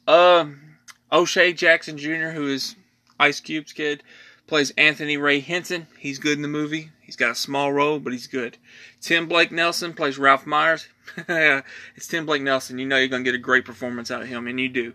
Um, 0.07 0.77
O'Shea 1.11 1.53
Jackson 1.53 1.97
Jr., 1.97 2.29
who 2.29 2.47
is 2.47 2.75
Ice 3.19 3.39
Cube's 3.39 3.73
kid, 3.73 4.03
plays 4.47 4.71
Anthony 4.77 5.17
Ray 5.17 5.39
Hinton. 5.39 5.87
He's 5.97 6.19
good 6.19 6.37
in 6.37 6.41
the 6.41 6.47
movie. 6.47 6.91
He's 7.01 7.15
got 7.15 7.31
a 7.31 7.35
small 7.35 7.71
role, 7.71 7.99
but 7.99 8.13
he's 8.13 8.27
good. 8.27 8.57
Tim 9.01 9.27
Blake 9.27 9.51
Nelson 9.51 9.93
plays 9.93 10.17
Ralph 10.17 10.45
Myers. 10.45 10.87
it's 11.27 12.07
Tim 12.07 12.25
Blake 12.25 12.41
Nelson. 12.41 12.79
You 12.79 12.85
know 12.85 12.97
you're 12.97 13.07
going 13.07 13.23
to 13.23 13.29
get 13.29 13.35
a 13.35 13.41
great 13.41 13.65
performance 13.65 14.09
out 14.11 14.21
of 14.21 14.27
him, 14.27 14.47
and 14.47 14.59
you 14.59 14.69
do. 14.69 14.93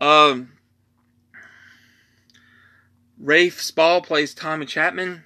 Um, 0.00 0.52
Rafe 3.18 3.60
Spall 3.60 4.02
plays 4.02 4.34
Tommy 4.34 4.66
Chapman. 4.66 5.22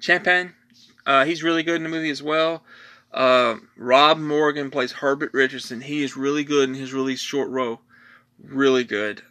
Chapman. 0.00 0.54
Uh, 1.04 1.24
he's 1.24 1.42
really 1.42 1.62
good 1.62 1.76
in 1.76 1.82
the 1.82 1.88
movie 1.88 2.10
as 2.10 2.22
well. 2.22 2.62
Uh, 3.12 3.56
Rob 3.76 4.18
Morgan 4.18 4.70
plays 4.70 4.92
Herbert 4.92 5.32
Richardson. 5.32 5.80
He 5.80 6.02
is 6.02 6.16
really 6.16 6.44
good 6.44 6.68
in 6.68 6.74
his 6.74 6.92
really 6.92 7.16
short 7.16 7.48
role. 7.48 7.80
Really 8.42 8.84
good. 8.84 9.22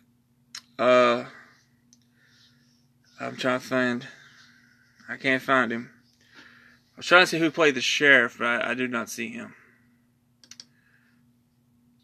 Uh, 0.80 1.26
I'm 3.20 3.38
trying 3.38 3.60
to 3.60 3.66
find. 3.66 4.08
I 5.08 5.18
can't 5.18 5.42
find 5.42 5.72
him. 5.72 5.92
I 6.38 6.98
was 6.98 7.06
trying 7.06 7.24
to 7.24 7.28
see 7.28 7.40
who 7.40 7.52
played 7.52 7.76
the 7.76 7.82
sheriff, 7.82 8.38
but 8.40 8.48
I, 8.48 8.72
I 8.72 8.74
do 8.74 8.88
not 8.88 9.10
see 9.10 9.30
him. 9.30 9.54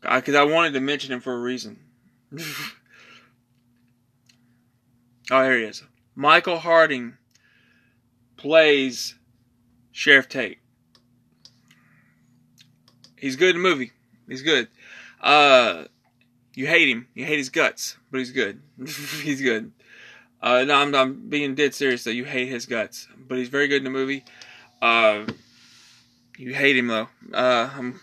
Because 0.01 0.35
I, 0.35 0.41
I 0.41 0.43
wanted 0.43 0.73
to 0.73 0.79
mention 0.79 1.11
him 1.11 1.21
for 1.21 1.33
a 1.33 1.41
reason. 1.41 1.79
oh, 5.31 5.43
here 5.43 5.57
he 5.57 5.63
is. 5.63 5.83
Michael 6.15 6.59
Harding 6.59 7.17
plays 8.37 9.15
Sheriff 9.91 10.29
Tate. 10.29 10.59
He's 13.23 13.37
good 13.37 13.55
in 13.55 13.63
the 13.63 13.69
movie. 13.69 13.93
He's 14.27 14.41
good. 14.41 14.67
Uh, 15.21 15.85
you 16.55 16.67
hate 16.67 16.89
him. 16.89 17.07
You 17.13 17.23
hate 17.23 17.37
his 17.37 17.47
guts, 17.47 17.95
but 18.11 18.17
he's 18.17 18.31
good. 18.31 18.61
he's 19.21 19.41
good. 19.41 19.71
Uh, 20.41 20.65
no, 20.65 20.75
I'm, 20.75 20.93
I'm 20.93 21.29
being 21.29 21.55
dead 21.55 21.73
serious 21.73 22.03
though. 22.03 22.11
You 22.11 22.25
hate 22.25 22.49
his 22.49 22.65
guts, 22.65 23.07
but 23.17 23.37
he's 23.37 23.47
very 23.47 23.69
good 23.69 23.77
in 23.77 23.85
the 23.85 23.89
movie. 23.89 24.25
Uh, 24.81 25.23
you 26.37 26.53
hate 26.53 26.75
him 26.75 26.87
though. 26.87 27.07
Uh, 27.33 27.69
I'm, 27.73 28.01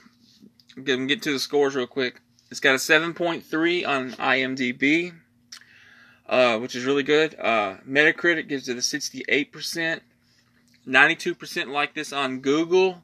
I'm 0.75 0.85
getting 0.85 1.07
get 1.07 1.21
to 1.25 1.35
the 1.35 1.39
scores 1.39 1.77
real 1.77 1.87
quick. 1.87 2.23
It's 2.51 2.61
got 2.61 2.73
a 2.73 2.79
7.3 2.79 3.87
on 3.87 4.13
IMDb, 4.13 5.13
uh, 6.31 6.59
which 6.61 6.75
is 6.75 6.87
really 6.87 7.03
good. 7.03 7.39
Uh, 7.39 7.77
Metacritic 7.87 8.49
gives 8.49 8.71
it 8.71 8.79
a 8.79 8.81
68%. 8.81 10.01
92% 10.89 11.67
like 11.69 11.93
this 11.93 12.11
on 12.11 12.41
Google. 12.41 13.03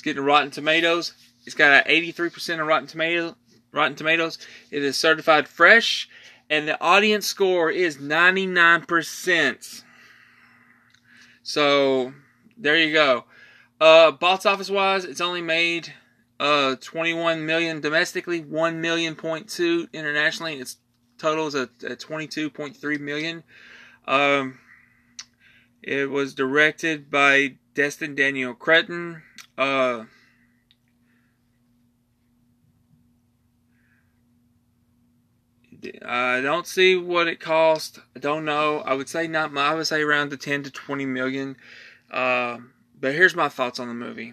It's 0.00 0.04
getting 0.06 0.24
Rotten 0.24 0.50
Tomatoes. 0.50 1.12
It's 1.44 1.54
got 1.54 1.86
an 1.86 1.92
83% 1.92 2.58
of 2.58 2.66
Rotten 2.66 2.86
Tomato, 2.86 3.36
Rotten 3.70 3.96
Tomatoes. 3.96 4.38
It 4.70 4.82
is 4.82 4.96
certified 4.96 5.46
fresh, 5.46 6.08
and 6.48 6.66
the 6.66 6.80
audience 6.80 7.26
score 7.26 7.70
is 7.70 7.98
99%. 7.98 9.82
So 11.42 12.14
there 12.56 12.78
you 12.78 12.94
go. 12.94 13.26
Uh, 13.78 14.12
box 14.12 14.46
office 14.46 14.70
wise, 14.70 15.04
it's 15.04 15.20
only 15.20 15.42
made 15.42 15.92
uh 16.38 16.76
21 16.76 17.44
million 17.44 17.82
domestically, 17.82 18.40
1 18.40 18.80
million 18.80 19.14
point 19.14 19.50
two 19.50 19.86
internationally. 19.92 20.54
Its 20.54 20.78
total 21.18 21.46
is 21.46 21.54
at, 21.54 21.68
at 21.84 22.00
22.3 22.00 23.00
million. 23.00 23.42
Um, 24.08 24.60
it 25.82 26.08
was 26.08 26.32
directed 26.32 27.10
by 27.10 27.56
Destin 27.74 28.14
Daniel 28.14 28.54
Cretton. 28.54 29.24
Uh, 29.60 30.06
I 36.02 36.40
don't 36.40 36.66
see 36.66 36.96
what 36.96 37.28
it 37.28 37.40
cost. 37.40 37.98
I 38.16 38.20
don't 38.20 38.46
know. 38.46 38.78
I 38.78 38.94
would 38.94 39.10
say 39.10 39.26
not. 39.26 39.54
I 39.54 39.74
would 39.74 39.86
say 39.86 40.00
around 40.00 40.30
the 40.30 40.38
10 40.38 40.62
to 40.62 40.70
20 40.70 41.04
million. 41.04 41.56
Uh, 42.10 42.58
but 42.98 43.12
here's 43.12 43.36
my 43.36 43.50
thoughts 43.50 43.78
on 43.78 43.88
the 43.88 43.94
movie. 43.94 44.32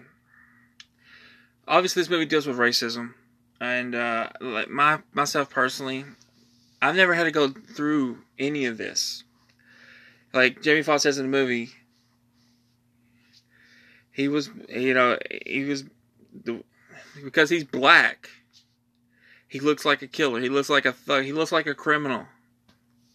Obviously, 1.66 2.00
this 2.00 2.08
movie 2.08 2.24
deals 2.24 2.46
with 2.46 2.56
racism, 2.56 3.12
and 3.60 3.94
uh, 3.94 4.30
like 4.40 4.70
my 4.70 5.00
myself 5.12 5.50
personally, 5.50 6.06
I've 6.80 6.96
never 6.96 7.12
had 7.12 7.24
to 7.24 7.30
go 7.30 7.48
through 7.48 8.20
any 8.38 8.64
of 8.64 8.78
this. 8.78 9.24
Like 10.32 10.62
Jamie 10.62 10.82
Foxx 10.82 11.02
says 11.02 11.18
in 11.18 11.30
the 11.30 11.38
movie, 11.38 11.68
he 14.18 14.26
was, 14.26 14.50
you 14.68 14.94
know, 14.94 15.16
he 15.46 15.62
was 15.64 15.84
because 17.22 17.48
he's 17.48 17.62
black. 17.62 18.28
He 19.46 19.60
looks 19.60 19.84
like 19.84 20.02
a 20.02 20.08
killer. 20.08 20.40
He 20.40 20.48
looks 20.48 20.68
like 20.68 20.84
a 20.84 20.92
thug. 20.92 21.22
He 21.22 21.32
looks 21.32 21.52
like 21.52 21.68
a 21.68 21.74
criminal 21.74 22.26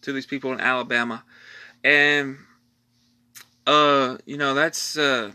to 0.00 0.14
these 0.14 0.24
people 0.24 0.50
in 0.54 0.60
Alabama, 0.62 1.22
and 1.84 2.38
uh, 3.66 4.16
you 4.24 4.38
know 4.38 4.54
that's 4.54 4.96
uh, 4.96 5.30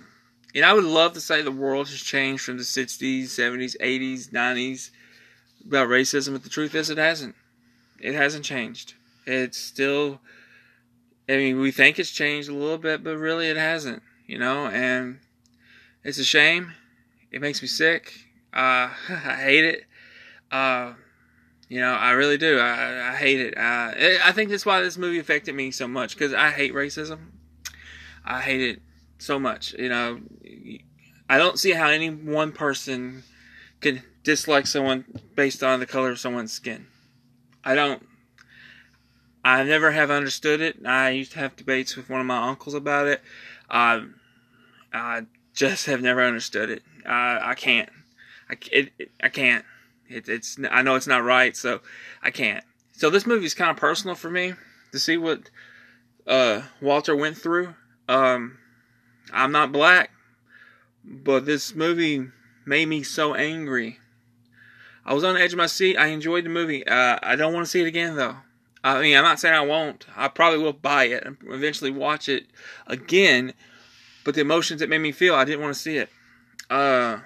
you 0.55 0.61
know 0.61 0.67
I 0.67 0.73
would 0.73 0.85
love 0.85 1.13
to 1.13 1.21
say 1.21 1.43
the 1.43 1.51
world 1.51 1.87
has 1.89 1.99
changed 1.99 2.43
from 2.43 2.57
the 2.57 2.63
'60s, 2.63 3.25
'70s, 3.25 3.77
'80s, 3.79 4.29
'90s 4.29 4.89
about 5.67 5.87
racism, 5.87 6.33
but 6.33 6.41
the 6.41 6.49
truth 6.49 6.73
is 6.73 6.89
it 6.89 6.97
hasn't. 6.97 7.35
It 7.99 8.15
hasn't 8.15 8.43
changed. 8.43 8.95
It's 9.27 9.59
still. 9.59 10.19
I 11.29 11.37
mean, 11.37 11.59
we 11.59 11.69
think 11.69 11.99
it's 11.99 12.09
changed 12.09 12.49
a 12.49 12.55
little 12.55 12.79
bit, 12.79 13.03
but 13.03 13.17
really 13.17 13.47
it 13.49 13.57
hasn't. 13.57 14.01
You 14.25 14.39
know, 14.39 14.65
and 14.65 15.19
it's 16.03 16.17
a 16.17 16.23
shame. 16.23 16.73
It 17.31 17.41
makes 17.41 17.61
me 17.61 17.67
sick. 17.67 18.13
Uh, 18.53 18.89
I 19.09 19.37
hate 19.41 19.65
it. 19.65 19.83
Uh, 20.51 20.93
you 21.67 21.79
know, 21.79 21.93
I 21.93 22.11
really 22.11 22.37
do. 22.37 22.59
I, 22.59 23.11
I 23.11 23.15
hate 23.15 23.39
it. 23.39 23.57
Uh, 23.57 23.91
I 24.23 24.31
think 24.31 24.49
that's 24.49 24.65
why 24.65 24.81
this 24.81 24.97
movie 24.97 25.19
affected 25.19 25.53
me 25.53 25.71
so 25.71 25.87
much 25.87 26.15
because 26.15 26.33
I 26.33 26.49
hate 26.49 26.73
racism. 26.73 27.19
I 28.25 28.41
hate 28.41 28.61
it 28.61 28.81
so 29.19 29.39
much. 29.39 29.73
You 29.73 29.89
know, 29.89 30.19
I 31.29 31.37
don't 31.37 31.59
see 31.59 31.71
how 31.71 31.87
any 31.87 32.09
one 32.09 32.51
person 32.51 33.23
could 33.81 34.03
dislike 34.23 34.67
someone 34.67 35.05
based 35.35 35.63
on 35.63 35.79
the 35.79 35.85
color 35.85 36.09
of 36.09 36.19
someone's 36.19 36.51
skin. 36.51 36.87
I 37.63 37.75
don't. 37.75 38.03
I 39.43 39.63
never 39.63 39.91
have 39.91 40.11
understood 40.11 40.59
it. 40.59 40.85
I 40.85 41.11
used 41.11 41.31
to 41.33 41.39
have 41.39 41.55
debates 41.55 41.95
with 41.95 42.09
one 42.09 42.19
of 42.19 42.25
my 42.25 42.49
uncles 42.49 42.73
about 42.73 43.07
it. 43.07 43.21
Uh, 43.69 44.01
I 44.91 45.21
just 45.59 45.87
have 45.87 46.01
never 46.01 46.23
understood 46.23 46.69
it. 46.69 46.83
I, 47.05 47.51
I 47.51 47.53
can't. 47.53 47.89
I, 48.49 48.55
it, 48.71 48.93
it, 48.97 49.11
I 49.21 49.27
can't. 49.27 49.65
It, 50.07 50.29
it's 50.29 50.57
I 50.71 50.81
know 50.81 50.95
it's 50.95 51.05
not 51.05 51.25
right, 51.25 51.55
so 51.55 51.81
I 52.23 52.31
can't. 52.31 52.63
So 52.93 53.09
this 53.09 53.27
movie 53.27 53.45
is 53.45 53.53
kind 53.53 53.69
of 53.69 53.75
personal 53.75 54.15
for 54.15 54.29
me 54.29 54.53
to 54.93 54.99
see 54.99 55.17
what 55.17 55.49
uh, 56.25 56.61
Walter 56.79 57.13
went 57.13 57.37
through. 57.37 57.75
Um, 58.07 58.57
I'm 59.33 59.51
not 59.51 59.73
black, 59.73 60.11
but 61.03 61.45
this 61.45 61.75
movie 61.75 62.29
made 62.65 62.87
me 62.87 63.03
so 63.03 63.35
angry. 63.35 63.99
I 65.05 65.13
was 65.13 65.25
on 65.25 65.35
the 65.35 65.41
edge 65.41 65.51
of 65.51 65.57
my 65.57 65.65
seat. 65.65 65.97
I 65.97 66.07
enjoyed 66.07 66.45
the 66.45 66.49
movie. 66.49 66.87
Uh, 66.87 67.19
I 67.21 67.35
don't 67.35 67.53
want 67.53 67.65
to 67.65 67.69
see 67.69 67.81
it 67.81 67.87
again 67.87 68.15
though. 68.15 68.37
I 68.81 69.01
mean, 69.01 69.17
I'm 69.17 69.25
not 69.25 69.41
saying 69.41 69.55
I 69.55 69.65
won't. 69.65 70.05
I 70.15 70.29
probably 70.29 70.59
will 70.59 70.71
buy 70.71 71.05
it 71.05 71.25
and 71.25 71.35
eventually 71.47 71.91
watch 71.91 72.29
it 72.29 72.47
again. 72.87 73.53
But 74.23 74.35
the 74.35 74.41
emotions 74.41 74.81
it 74.81 74.89
made 74.89 74.99
me 74.99 75.11
feel, 75.11 75.35
I 75.35 75.45
didn't 75.45 75.61
want 75.61 75.73
to 75.73 75.79
see 75.79 75.97
it. 75.97 76.09
Uh, 76.69 77.19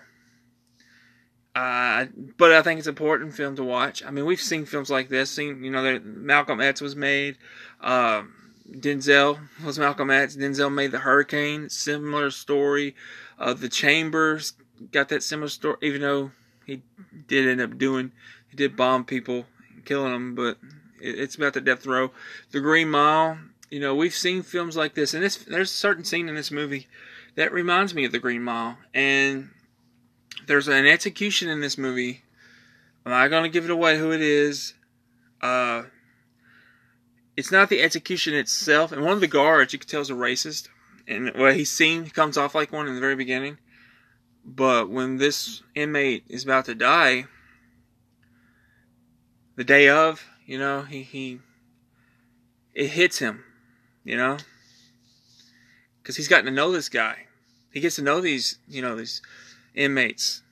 uh, 1.56 2.06
but 2.38 2.52
I 2.52 2.62
think 2.62 2.80
it's 2.80 2.88
an 2.88 2.92
important 2.92 3.36
film 3.36 3.56
to 3.56 3.64
watch. 3.64 4.04
I 4.04 4.12
mean, 4.12 4.26
we've 4.26 4.40
seen 4.40 4.66
films 4.66 4.90
like 4.90 5.10
this. 5.10 5.30
Seen, 5.30 5.64
you 5.64 5.72
know, 5.72 6.00
Malcolm 6.04 6.62
X 6.62 6.82
was 6.82 6.96
made. 6.96 7.38
Uh, 7.82 8.24
Denzel 8.72 9.40
was 9.64 9.78
Malcolm 9.78 10.10
X. 10.10 10.36
Denzel 10.36 10.74
made 10.74 10.92
The 10.92 11.00
Hurricane. 11.00 11.70
Similar 11.70 12.32
story. 12.32 12.96
Uh, 13.38 13.54
the 13.54 13.70
Chambers 13.70 14.54
got 14.92 15.10
that 15.10 15.24
similar 15.24 15.50
story, 15.50 15.78
even 15.82 16.02
though 16.02 16.32
he 16.66 16.82
did 17.28 17.48
end 17.48 17.62
up 17.62 17.78
doing, 17.78 18.12
he 18.50 18.58
did 18.58 18.76
bomb 18.76 19.06
people, 19.06 19.46
killing 19.86 20.12
them, 20.12 20.36
but 20.36 20.58
it, 21.02 21.20
it's 21.20 21.36
about 21.36 21.54
the 21.54 21.62
death 21.62 21.86
row. 21.86 22.12
The 22.52 22.62
Green 22.62 22.90
Mile. 22.90 23.38
You 23.74 23.80
know, 23.80 23.96
we've 23.96 24.14
seen 24.14 24.44
films 24.44 24.78
like 24.78 24.94
this, 24.94 25.16
and 25.16 25.24
this, 25.24 25.36
there's 25.36 25.72
a 25.72 25.74
certain 25.74 26.04
scene 26.04 26.30
in 26.30 26.36
this 26.36 26.52
movie 26.52 26.88
that 27.34 27.52
reminds 27.52 27.96
me 27.96 28.06
of 28.06 28.12
The 28.12 28.20
Green 28.20 28.44
Mile, 28.44 28.78
and 28.94 29.50
there's 30.46 30.68
an 30.68 30.86
execution 30.86 31.50
in 31.50 31.60
this 31.60 31.76
movie. 31.76 32.22
I'm 33.04 33.12
not 33.14 33.32
gonna 33.32 33.50
give 33.50 33.66
it 33.66 33.72
away 33.72 33.98
who 33.98 34.12
it 34.12 34.22
is. 34.22 34.76
Uh, 35.42 35.86
it's 37.36 37.52
not 37.52 37.70
the 37.70 37.82
execution 37.82 38.36
itself. 38.36 38.92
And 38.92 39.04
one 39.04 39.14
of 39.14 39.22
the 39.22 39.28
guards, 39.28 39.74
you 39.74 39.80
can 39.80 39.90
tell, 39.90 40.02
is 40.02 40.12
a 40.12 40.14
racist. 40.14 40.68
And 41.08 41.32
well, 41.34 41.52
he's 41.52 41.72
seen, 41.72 42.04
he 42.04 42.12
comes 42.12 42.38
off 42.38 42.54
like 42.54 42.72
one 42.72 42.88
in 42.88 42.94
the 42.94 43.02
very 43.02 43.16
beginning. 43.16 43.58
But 44.46 44.92
when 44.92 45.18
this 45.18 45.64
inmate 45.74 46.26
is 46.30 46.44
about 46.44 46.66
to 46.66 46.76
die, 46.76 47.26
the 49.56 49.64
day 49.64 49.90
of, 49.90 50.24
you 50.46 50.60
know, 50.60 50.84
he, 50.84 51.02
he 51.02 51.40
it 52.76 52.90
hits 52.90 53.18
him, 53.18 53.44
you 54.04 54.18
know, 54.18 54.38
because 56.02 56.16
he's 56.18 56.28
gotten 56.28 56.46
to 56.46 56.52
know 56.52 56.72
this 56.72 56.90
guy. 56.90 57.26
He 57.72 57.80
gets 57.80 57.96
to 57.96 58.02
know 58.02 58.22
these, 58.22 58.60
you 58.68 58.82
know, 58.82 58.96
these 58.96 59.22
inmates 59.74 60.44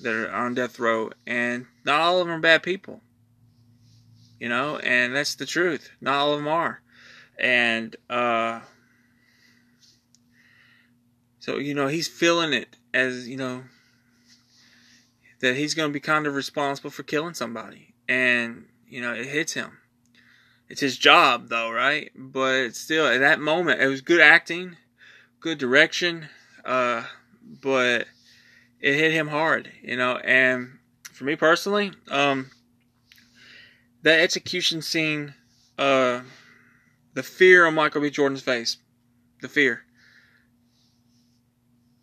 that 0.00 0.14
are 0.14 0.32
on 0.32 0.54
death 0.54 0.78
row, 0.78 1.10
and 1.26 1.66
not 1.84 2.00
all 2.00 2.20
of 2.20 2.26
them 2.26 2.36
are 2.36 2.40
bad 2.40 2.62
people, 2.62 3.00
you 4.38 4.48
know, 4.48 4.78
and 4.78 5.14
that's 5.14 5.34
the 5.34 5.46
truth. 5.46 5.90
Not 6.00 6.14
all 6.14 6.32
of 6.32 6.38
them 6.38 6.48
are, 6.48 6.80
and 7.38 7.94
uh, 8.08 8.60
so 11.38 11.58
you 11.58 11.74
know 11.74 11.88
he's 11.88 12.08
feeling 12.08 12.52
it 12.52 12.76
as 12.92 13.28
you 13.28 13.36
know 13.36 13.64
that 15.40 15.56
he's 15.56 15.74
going 15.74 15.90
to 15.90 15.92
be 15.92 16.00
kind 16.00 16.26
of 16.26 16.34
responsible 16.34 16.90
for 16.90 17.02
killing 17.02 17.34
somebody, 17.34 17.94
and 18.08 18.66
you 18.88 19.00
know 19.00 19.12
it 19.12 19.26
hits 19.26 19.52
him 19.52 19.78
it's 20.68 20.80
his 20.80 20.96
job 20.96 21.48
though, 21.48 21.70
right? 21.70 22.10
But 22.16 22.74
still, 22.74 23.06
at 23.06 23.18
that 23.18 23.40
moment, 23.40 23.80
it 23.80 23.88
was 23.88 24.00
good 24.00 24.20
acting, 24.20 24.76
good 25.40 25.58
direction, 25.58 26.28
uh, 26.64 27.04
but 27.60 28.06
it 28.80 28.94
hit 28.94 29.12
him 29.12 29.28
hard, 29.28 29.70
you 29.82 29.96
know. 29.96 30.16
And 30.16 30.78
for 31.12 31.24
me 31.24 31.36
personally, 31.36 31.92
um, 32.10 32.50
that 34.02 34.20
execution 34.20 34.82
scene, 34.82 35.34
uh, 35.78 36.20
the 37.14 37.22
fear 37.22 37.66
on 37.66 37.74
Michael 37.74 38.00
B. 38.00 38.10
Jordan's 38.10 38.42
face, 38.42 38.78
the 39.40 39.48
fear. 39.48 39.84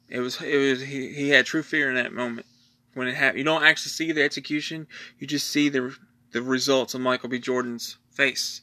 It 0.10 0.20
was, 0.20 0.42
it 0.42 0.58
was, 0.58 0.82
he, 0.82 1.14
he 1.14 1.30
had 1.30 1.46
true 1.46 1.64
fear 1.64 1.90
in 1.90 1.96
that 1.96 2.14
moment 2.14 2.46
when 2.94 3.08
it 3.08 3.16
happened. 3.16 3.40
You 3.40 3.46
don't 3.46 3.64
actually 3.64 3.92
see 3.92 4.12
the 4.12 4.24
execution; 4.24 4.88
you 5.20 5.28
just 5.28 5.48
see 5.48 5.70
the 5.70 5.96
the 6.32 6.42
results 6.42 6.94
of 6.94 7.02
Michael 7.02 7.30
B. 7.30 7.40
Jordan's 7.40 7.98
face. 8.12 8.62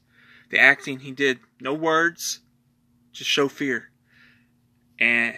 The 0.50 0.58
acting 0.58 1.00
he 1.00 1.12
did, 1.12 1.40
no 1.60 1.74
words, 1.74 2.40
just 3.12 3.28
show 3.28 3.48
fear. 3.48 3.90
And 4.98 5.34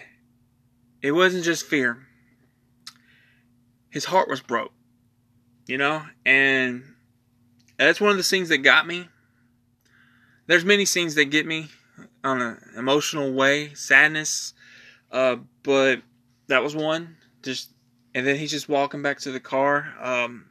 it 1.01 1.11
wasn't 1.11 1.43
just 1.43 1.65
fear. 1.65 2.07
His 3.89 4.05
heart 4.05 4.29
was 4.29 4.41
broke. 4.41 4.71
You 5.67 5.77
know? 5.77 6.03
And 6.25 6.83
that's 7.77 8.01
one 8.01 8.11
of 8.11 8.17
the 8.17 8.23
scenes 8.23 8.49
that 8.49 8.59
got 8.59 8.87
me. 8.87 9.09
There's 10.47 10.65
many 10.65 10.85
scenes 10.85 11.15
that 11.15 11.25
get 11.25 11.45
me 11.45 11.67
on 12.23 12.41
an 12.41 12.57
emotional 12.77 13.31
way, 13.33 13.73
sadness. 13.73 14.53
Uh, 15.11 15.37
but 15.63 16.01
that 16.47 16.63
was 16.63 16.75
one. 16.75 17.17
Just 17.41 17.73
and 18.13 18.27
then 18.27 18.35
he's 18.35 18.51
just 18.51 18.69
walking 18.69 19.01
back 19.01 19.19
to 19.19 19.31
the 19.31 19.39
car. 19.39 19.93
Um, 20.01 20.45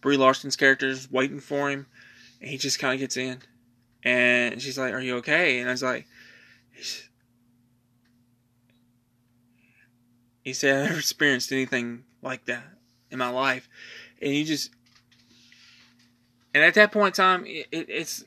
Brie 0.00 0.16
Larson's 0.16 0.56
character 0.56 0.88
is 0.88 1.10
waiting 1.10 1.40
for 1.40 1.70
him, 1.70 1.86
and 2.40 2.50
he 2.50 2.58
just 2.58 2.78
kind 2.78 2.94
of 2.94 3.00
gets 3.00 3.16
in, 3.16 3.38
and 4.02 4.60
she's 4.60 4.78
like, 4.78 4.92
"Are 4.92 5.00
you 5.00 5.16
okay?" 5.16 5.60
And 5.60 5.68
I 5.68 5.72
was 5.72 5.82
like, 5.82 6.06
"He 10.42 10.52
said 10.52 10.76
I've 10.76 10.88
never 10.88 10.98
experienced 10.98 11.52
anything 11.52 12.04
like 12.22 12.44
that 12.46 12.64
in 13.10 13.18
my 13.18 13.28
life," 13.28 13.68
and 14.20 14.34
you 14.34 14.44
just, 14.44 14.70
and 16.54 16.62
at 16.64 16.74
that 16.74 16.92
point 16.92 17.18
in 17.18 17.24
time, 17.24 17.46
it, 17.46 17.66
it, 17.70 17.86
it's 17.88 18.24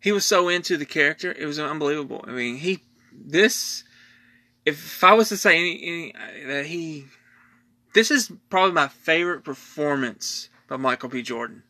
he 0.00 0.12
was 0.12 0.24
so 0.24 0.48
into 0.48 0.76
the 0.76 0.86
character, 0.86 1.32
it 1.32 1.46
was 1.46 1.58
unbelievable. 1.58 2.24
I 2.26 2.30
mean, 2.30 2.56
he 2.56 2.80
this 3.12 3.84
if 4.64 5.02
I 5.02 5.14
was 5.14 5.28
to 5.30 5.36
say 5.36 5.56
any, 5.56 5.82
any, 5.82 6.46
that 6.46 6.66
he 6.66 7.06
this 7.94 8.10
is 8.10 8.30
probably 8.50 8.72
my 8.72 8.88
favorite 8.88 9.44
performance 9.44 10.50
by 10.68 10.76
Michael 10.76 11.08
B. 11.08 11.22
Jordan. 11.22 11.62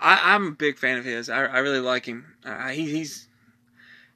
I, 0.00 0.34
am 0.34 0.48
a 0.48 0.52
big 0.52 0.78
fan 0.78 0.98
of 0.98 1.04
his. 1.04 1.28
I, 1.28 1.44
I 1.44 1.58
really 1.58 1.80
like 1.80 2.06
him. 2.06 2.34
Uh, 2.44 2.68
he, 2.68 2.90
he's 2.90 3.28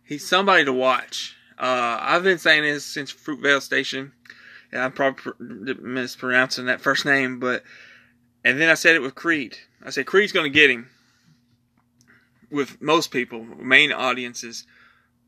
he's 0.05 0.27
somebody 0.27 0.65
to 0.65 0.73
watch. 0.73 1.37
Uh, 1.59 1.99
I've 2.01 2.23
been 2.23 2.39
saying 2.39 2.63
this 2.63 2.85
since 2.85 3.13
Fruitvale 3.13 3.63
Station, 3.63 4.13
and 4.73 4.83
I'm 4.83 4.93
probably 4.93 5.75
mispronouncing 5.81 6.67
that 6.67 6.81
first 6.81 7.05
name, 7.05 7.41
but 7.41 7.63
and 8.45 8.61
then 8.61 8.69
I 8.69 8.75
said 8.75 8.95
it 8.95 9.03
with 9.03 9.15
Creed. 9.15 9.59
I 9.85 9.91
said 9.91 10.07
Creed's 10.07 10.33
going 10.33 10.51
to 10.51 10.59
get 10.59 10.71
him 10.71 10.89
with 12.51 12.81
most 12.81 13.11
people, 13.11 13.45
main 13.45 13.93
audiences. 13.93 14.65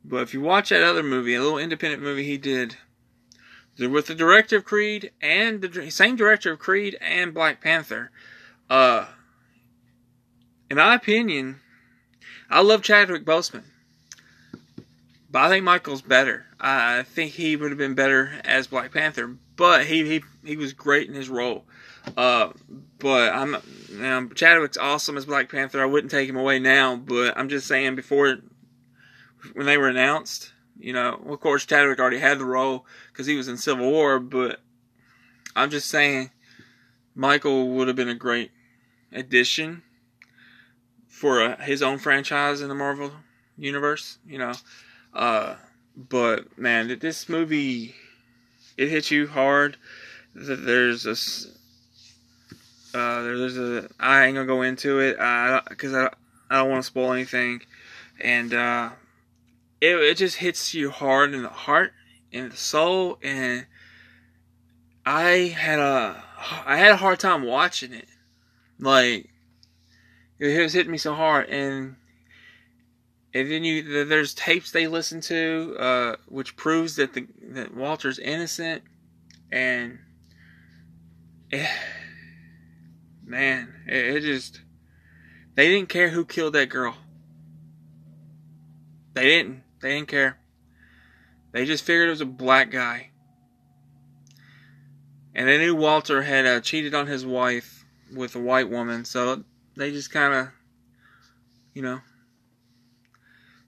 But 0.04 0.22
if 0.22 0.34
you 0.34 0.40
watch 0.40 0.70
that 0.70 0.82
other 0.82 1.02
movie, 1.02 1.34
a 1.34 1.42
little 1.42 1.58
independent 1.58 2.02
movie 2.02 2.24
he 2.24 2.38
did 2.38 2.76
with 3.78 4.06
the 4.06 4.14
director 4.14 4.56
of 4.56 4.64
Creed 4.64 5.12
and 5.20 5.60
the 5.60 5.90
same 5.90 6.16
director 6.16 6.52
of 6.52 6.58
Creed 6.58 6.96
and 7.00 7.34
Black 7.34 7.60
Panther. 7.60 8.10
Uh, 8.68 9.06
in 10.70 10.76
my 10.76 10.94
opinion, 10.94 11.60
I 12.48 12.62
love 12.62 12.82
Chadwick 12.82 13.24
Boseman, 13.24 13.64
but 15.30 15.42
I 15.42 15.48
think 15.48 15.64
Michael's 15.64 16.02
better. 16.02 16.46
I 16.60 17.02
think 17.02 17.32
he 17.32 17.56
would 17.56 17.70
have 17.70 17.78
been 17.78 17.94
better 17.94 18.40
as 18.44 18.68
Black 18.68 18.92
Panther, 18.92 19.36
but 19.56 19.86
he 19.86 20.06
he, 20.06 20.22
he 20.44 20.56
was 20.56 20.72
great 20.72 21.08
in 21.08 21.14
his 21.14 21.28
role. 21.28 21.64
Uh, 22.16 22.50
but 22.98 23.32
I'm 23.34 23.56
um, 24.02 24.32
Chadwick's 24.34 24.78
awesome 24.78 25.16
as 25.16 25.26
Black 25.26 25.50
Panther. 25.50 25.82
I 25.82 25.86
wouldn't 25.86 26.10
take 26.10 26.28
him 26.28 26.36
away 26.36 26.58
now, 26.58 26.96
but 26.96 27.36
I'm 27.36 27.48
just 27.48 27.66
saying 27.66 27.96
before 27.96 28.38
when 29.54 29.66
they 29.66 29.76
were 29.76 29.88
announced, 29.88 30.52
you 30.78 30.92
know, 30.92 31.20
of 31.26 31.40
course, 31.40 31.66
Chadwick 31.66 31.98
already 31.98 32.18
had 32.18 32.38
the 32.38 32.44
role 32.44 32.86
because 33.12 33.26
he 33.26 33.36
was 33.36 33.48
in 33.48 33.56
Civil 33.56 33.90
War, 33.90 34.18
but 34.20 34.60
I'm 35.56 35.70
just 35.70 35.88
saying 35.88 36.30
Michael 37.14 37.70
would 37.70 37.88
have 37.88 37.96
been 37.96 38.08
a 38.08 38.14
great 38.14 38.50
addition 39.12 39.82
for 41.20 41.42
a, 41.42 41.62
his 41.62 41.82
own 41.82 41.98
franchise 41.98 42.62
in 42.62 42.68
the 42.70 42.74
Marvel 42.74 43.12
universe, 43.58 44.16
you 44.26 44.38
know. 44.38 44.54
Uh, 45.12 45.56
but 45.94 46.58
man, 46.58 46.98
this 46.98 47.28
movie 47.28 47.94
it 48.78 48.88
hits 48.88 49.10
you 49.10 49.26
hard. 49.26 49.76
There's 50.34 51.04
a 51.04 51.10
uh, 52.98 53.22
there's 53.22 53.58
a 53.58 53.86
I 54.00 54.24
ain't 54.24 54.34
gonna 54.34 54.46
go 54.46 54.62
into 54.62 54.98
it 55.00 55.18
because 55.68 55.92
I, 55.92 56.06
I 56.06 56.10
I 56.48 56.56
don't 56.56 56.70
want 56.70 56.82
to 56.82 56.86
spoil 56.86 57.12
anything, 57.12 57.60
and 58.18 58.54
uh, 58.54 58.88
it, 59.82 59.96
it 59.96 60.16
just 60.16 60.36
hits 60.36 60.72
you 60.72 60.90
hard 60.90 61.34
in 61.34 61.42
the 61.42 61.50
heart 61.50 61.92
and 62.32 62.50
the 62.50 62.56
soul 62.56 63.18
and 63.22 63.66
I 65.04 65.54
had 65.54 65.78
a 65.78 66.22
I 66.64 66.78
had 66.78 66.92
a 66.92 66.96
hard 66.96 67.20
time 67.20 67.42
watching 67.42 67.92
it. 67.92 68.08
Like 68.78 69.29
it 70.40 70.62
was 70.62 70.72
hitting 70.72 70.92
me 70.92 70.98
so 70.98 71.14
hard 71.14 71.48
and 71.48 71.96
and 73.32 73.50
then 73.50 73.62
you 73.62 74.04
there's 74.06 74.34
tapes 74.34 74.72
they 74.72 74.86
listen 74.86 75.20
to 75.20 75.76
uh, 75.78 76.16
which 76.26 76.56
proves 76.56 76.96
that 76.96 77.14
the 77.14 77.26
that 77.42 77.74
Walter's 77.74 78.18
innocent 78.18 78.82
and 79.52 79.98
it, 81.50 81.68
man 83.24 83.72
it, 83.86 84.16
it 84.16 84.20
just 84.22 84.60
they 85.60 85.68
didn't 85.68 85.90
care 85.90 86.08
who 86.08 86.24
killed 86.24 86.54
that 86.54 86.70
girl. 86.70 86.96
They 89.12 89.24
didn't. 89.24 89.62
They 89.80 89.90
didn't 89.90 90.08
care. 90.08 90.38
They 91.52 91.66
just 91.66 91.84
figured 91.84 92.08
it 92.08 92.12
was 92.12 92.20
a 92.20 92.26
black 92.26 92.70
guy. 92.70 93.10
And 95.34 95.48
they 95.48 95.58
knew 95.58 95.74
Walter 95.74 96.22
had 96.22 96.46
uh, 96.46 96.60
cheated 96.60 96.94
on 96.94 97.06
his 97.06 97.26
wife 97.26 97.84
with 98.14 98.34
a 98.34 98.40
white 98.40 98.70
woman, 98.70 99.04
so 99.04 99.44
they 99.76 99.90
just 99.90 100.10
kind 100.10 100.34
of, 100.34 100.48
you 101.74 101.82
know, 101.82 102.00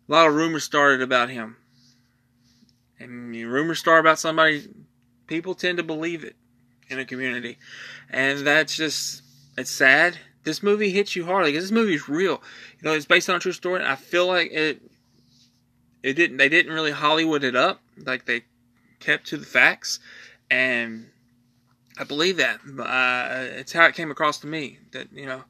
a 0.08 0.12
lot 0.12 0.26
of 0.26 0.34
rumors 0.34 0.64
started 0.64 1.00
about 1.00 1.30
him. 1.30 1.56
And 2.98 3.34
rumors 3.34 3.78
start 3.78 4.00
about 4.00 4.18
somebody, 4.18 4.68
people 5.26 5.54
tend 5.54 5.78
to 5.78 5.84
believe 5.84 6.24
it 6.24 6.36
in 6.88 6.98
a 6.98 7.04
community. 7.04 7.58
And 8.10 8.46
that's 8.46 8.76
just, 8.76 9.22
it's 9.56 9.70
sad. 9.70 10.18
This 10.44 10.62
movie 10.62 10.90
hits 10.90 11.16
you 11.16 11.24
hard. 11.24 11.44
Like, 11.44 11.54
this 11.54 11.70
movie 11.70 11.94
is 11.94 12.08
real. 12.08 12.42
You 12.80 12.88
know, 12.88 12.94
it's 12.94 13.06
based 13.06 13.30
on 13.30 13.36
a 13.36 13.40
true 13.40 13.52
story. 13.52 13.82
I 13.84 13.96
feel 13.96 14.26
like 14.26 14.52
it 14.52 14.82
it 16.02 16.14
didn't 16.14 16.36
they 16.36 16.48
didn't 16.48 16.72
really 16.72 16.90
Hollywood 16.90 17.44
it 17.44 17.56
up 17.56 17.80
like 17.96 18.26
they 18.26 18.42
kept 19.00 19.26
to 19.28 19.36
the 19.36 19.46
facts 19.46 20.00
and 20.50 21.08
I 21.98 22.04
believe 22.04 22.38
that 22.38 22.60
uh, 22.78 23.58
it's 23.58 23.72
how 23.72 23.86
it 23.86 23.94
came 23.94 24.10
across 24.10 24.38
to 24.40 24.46
me 24.46 24.78
that 24.92 25.12
you 25.12 25.26
know 25.26 25.44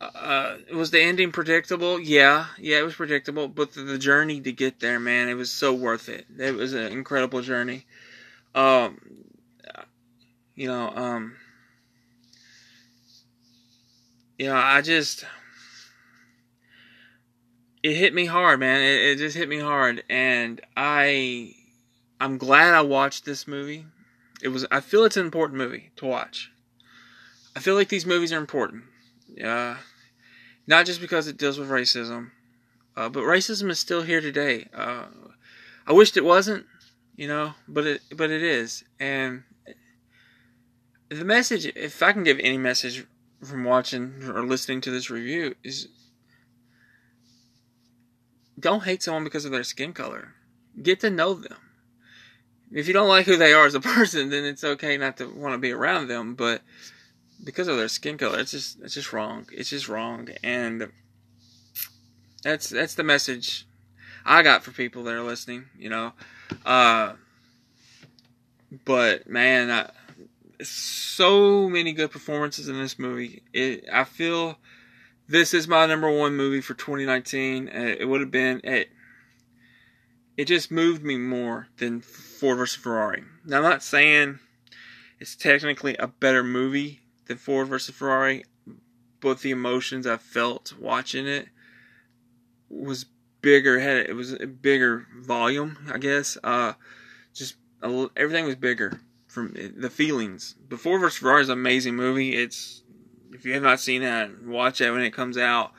uh, 0.00 0.56
was 0.72 0.90
the 0.92 1.00
ending 1.00 1.32
predictable 1.32 1.98
yeah 1.98 2.46
yeah 2.56 2.78
it 2.78 2.82
was 2.82 2.94
predictable 2.94 3.48
but 3.48 3.74
the, 3.74 3.82
the, 3.82 3.98
journey 3.98 4.40
to 4.40 4.52
get 4.52 4.78
there 4.78 5.00
man 5.00 5.28
it 5.28 5.34
was 5.34 5.50
so 5.50 5.74
worth 5.74 6.08
it 6.08 6.24
it 6.38 6.54
was 6.54 6.72
an 6.72 6.92
incredible 6.92 7.42
journey 7.42 7.84
um 8.54 8.96
you 10.54 10.68
know 10.68 10.90
um 10.94 11.34
you 14.38 14.46
know 14.46 14.56
I 14.56 14.80
just 14.80 15.24
it 17.82 17.94
hit 17.94 18.12
me 18.12 18.26
hard, 18.26 18.60
man. 18.60 18.82
It, 18.82 19.02
it 19.02 19.18
just 19.18 19.36
hit 19.36 19.48
me 19.48 19.60
hard, 19.60 20.02
and 20.08 20.60
I 20.76 21.54
I'm 22.20 22.38
glad 22.38 22.74
I 22.74 22.82
watched 22.82 23.24
this 23.24 23.46
movie. 23.46 23.86
It 24.42 24.48
was 24.48 24.66
I 24.70 24.80
feel 24.80 25.04
it's 25.04 25.16
an 25.16 25.24
important 25.24 25.58
movie 25.58 25.90
to 25.96 26.06
watch. 26.06 26.50
I 27.54 27.60
feel 27.60 27.74
like 27.74 27.88
these 27.88 28.06
movies 28.06 28.32
are 28.32 28.38
important. 28.38 28.84
Uh, 29.42 29.76
not 30.66 30.86
just 30.86 31.00
because 31.00 31.26
it 31.26 31.36
deals 31.36 31.58
with 31.58 31.68
racism, 31.68 32.30
uh, 32.96 33.08
but 33.08 33.22
racism 33.22 33.70
is 33.70 33.78
still 33.78 34.02
here 34.02 34.20
today. 34.20 34.68
Uh, 34.74 35.04
I 35.86 35.92
wished 35.92 36.16
it 36.16 36.24
wasn't, 36.24 36.66
you 37.16 37.28
know, 37.28 37.54
but 37.66 37.86
it 37.86 38.02
but 38.14 38.30
it 38.30 38.42
is. 38.42 38.84
And 39.00 39.44
the 41.08 41.24
message, 41.24 41.66
if 41.66 42.02
I 42.02 42.12
can 42.12 42.24
give 42.24 42.38
any 42.40 42.58
message 42.58 43.06
from 43.42 43.64
watching 43.64 44.22
or 44.24 44.44
listening 44.44 44.80
to 44.82 44.90
this 44.90 45.10
review, 45.10 45.54
is 45.62 45.88
don't 48.58 48.84
hate 48.84 49.02
someone 49.02 49.24
because 49.24 49.44
of 49.44 49.52
their 49.52 49.64
skin 49.64 49.92
color. 49.92 50.34
Get 50.82 51.00
to 51.00 51.10
know 51.10 51.34
them. 51.34 51.56
If 52.70 52.86
you 52.86 52.92
don't 52.92 53.08
like 53.08 53.26
who 53.26 53.36
they 53.36 53.52
are 53.52 53.66
as 53.66 53.74
a 53.74 53.80
person, 53.96 54.30
then 54.30 54.44
it's 54.44 54.64
okay 54.64 54.96
not 54.96 55.16
to 55.18 55.26
want 55.26 55.54
to 55.54 55.58
be 55.58 55.72
around 55.72 56.08
them. 56.08 56.34
But 56.34 56.62
because 57.42 57.68
of 57.68 57.76
their 57.76 57.88
skin 57.88 58.18
color, 58.18 58.38
it's 58.40 58.50
just 58.50 58.80
it's 58.80 58.94
just 58.94 59.12
wrong. 59.12 59.46
It's 59.52 59.70
just 59.70 59.88
wrong, 59.88 60.28
and 60.42 60.90
that's 62.42 62.68
that's 62.68 62.94
the 62.94 63.04
message 63.04 63.66
I 64.24 64.42
got 64.42 64.64
for 64.64 64.70
people 64.70 65.04
that 65.04 65.14
are 65.14 65.22
listening. 65.22 65.66
You 65.78 65.90
know, 65.90 66.12
uh, 66.66 67.14
but 68.84 69.28
man, 69.28 69.70
I, 69.70 69.90
so 70.62 71.68
many 71.68 71.92
good 71.92 72.10
performances 72.10 72.68
in 72.68 72.78
this 72.78 72.98
movie. 72.98 73.42
It, 73.52 73.84
I 73.92 74.04
feel 74.04 74.58
this 75.28 75.54
is 75.54 75.68
my 75.68 75.86
number 75.86 76.10
one 76.10 76.36
movie 76.36 76.60
for 76.60 76.74
2019. 76.74 77.68
Uh, 77.68 77.72
it 77.98 78.04
would 78.06 78.20
have 78.20 78.30
been 78.30 78.60
it. 78.64 78.88
It 80.36 80.46
just 80.46 80.70
moved 80.70 81.02
me 81.02 81.16
more 81.16 81.66
than 81.78 82.00
Ford 82.00 82.58
vs 82.58 82.76
Ferrari. 82.76 83.24
Now 83.44 83.58
I'm 83.58 83.62
not 83.64 83.82
saying 83.82 84.38
it's 85.18 85.34
technically 85.34 85.96
a 85.96 86.06
better 86.06 86.44
movie 86.44 87.00
than 87.28 87.36
Ford 87.36 87.68
versus 87.68 87.94
Ferrari, 87.94 88.44
but 89.20 89.40
the 89.40 89.50
emotions 89.50 90.06
I 90.06 90.16
felt 90.16 90.74
watching 90.78 91.26
it 91.26 91.48
was 92.68 93.06
bigger. 93.40 93.78
Had 93.78 93.98
it 93.98 94.16
was 94.16 94.32
a 94.32 94.46
bigger 94.46 95.06
volume, 95.16 95.78
I 95.92 95.98
guess. 95.98 96.36
Uh, 96.42 96.72
just 97.32 97.54
a, 97.82 98.08
everything 98.16 98.46
was 98.46 98.56
bigger 98.56 99.00
from 99.26 99.54
the 99.76 99.90
feelings. 99.90 100.56
The 100.68 100.76
Ford 100.76 101.00
vs 101.00 101.18
Ferrari 101.18 101.42
is 101.42 101.48
an 101.48 101.58
amazing 101.58 101.94
movie. 101.94 102.34
It's 102.34 102.82
if 103.32 103.44
you 103.44 103.52
have 103.54 103.62
not 103.62 103.78
seen 103.78 104.02
that, 104.02 104.42
watch 104.44 104.80
it 104.80 104.90
when 104.90 105.02
it 105.02 105.12
comes 105.12 105.38
out. 105.38 105.72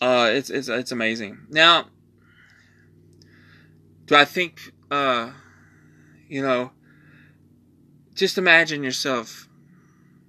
Uh, 0.00 0.30
it's 0.32 0.50
it's 0.50 0.68
it's 0.68 0.92
amazing. 0.92 1.38
Now, 1.50 1.86
do 4.06 4.16
I 4.16 4.24
think 4.24 4.72
uh, 4.90 5.30
you 6.28 6.42
know? 6.42 6.72
Just 8.14 8.38
imagine 8.38 8.82
yourself 8.82 9.45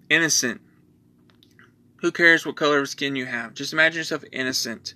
innocent. 0.09 0.61
Who 1.97 2.11
cares 2.11 2.45
what 2.45 2.55
color 2.55 2.79
of 2.79 2.89
skin 2.89 3.15
you 3.15 3.25
have? 3.25 3.53
Just 3.53 3.73
imagine 3.73 3.99
yourself 3.99 4.23
innocent, 4.31 4.93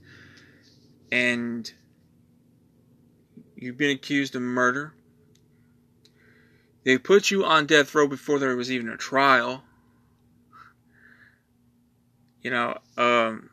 and 1.11 1.71
you've 3.55 3.77
been 3.77 3.91
accused 3.91 4.35
of 4.35 4.41
murder. 4.41 4.93
They 6.83 6.97
put 6.97 7.31
you 7.31 7.43
on 7.43 7.65
death 7.65 7.93
row 7.93 8.07
before 8.07 8.39
there 8.39 8.55
was 8.55 8.71
even 8.71 8.89
a 8.89 8.97
trial. 8.97 9.63
You 12.41 12.51
know, 12.51 12.77
um, 12.97 13.49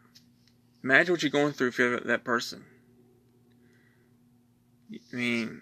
imagine 0.83 1.13
what 1.13 1.23
you're 1.23 1.31
going 1.31 1.53
through 1.53 1.73
you're 1.73 2.01
that 2.01 2.25
person. 2.25 2.65
I 4.93 5.17
mean, 5.17 5.61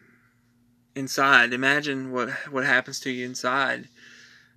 inside, 0.95 1.53
imagine 1.53 2.13
what 2.13 2.31
what 2.51 2.65
happens 2.65 3.01
to 3.01 3.11
you 3.11 3.27
inside 3.27 3.89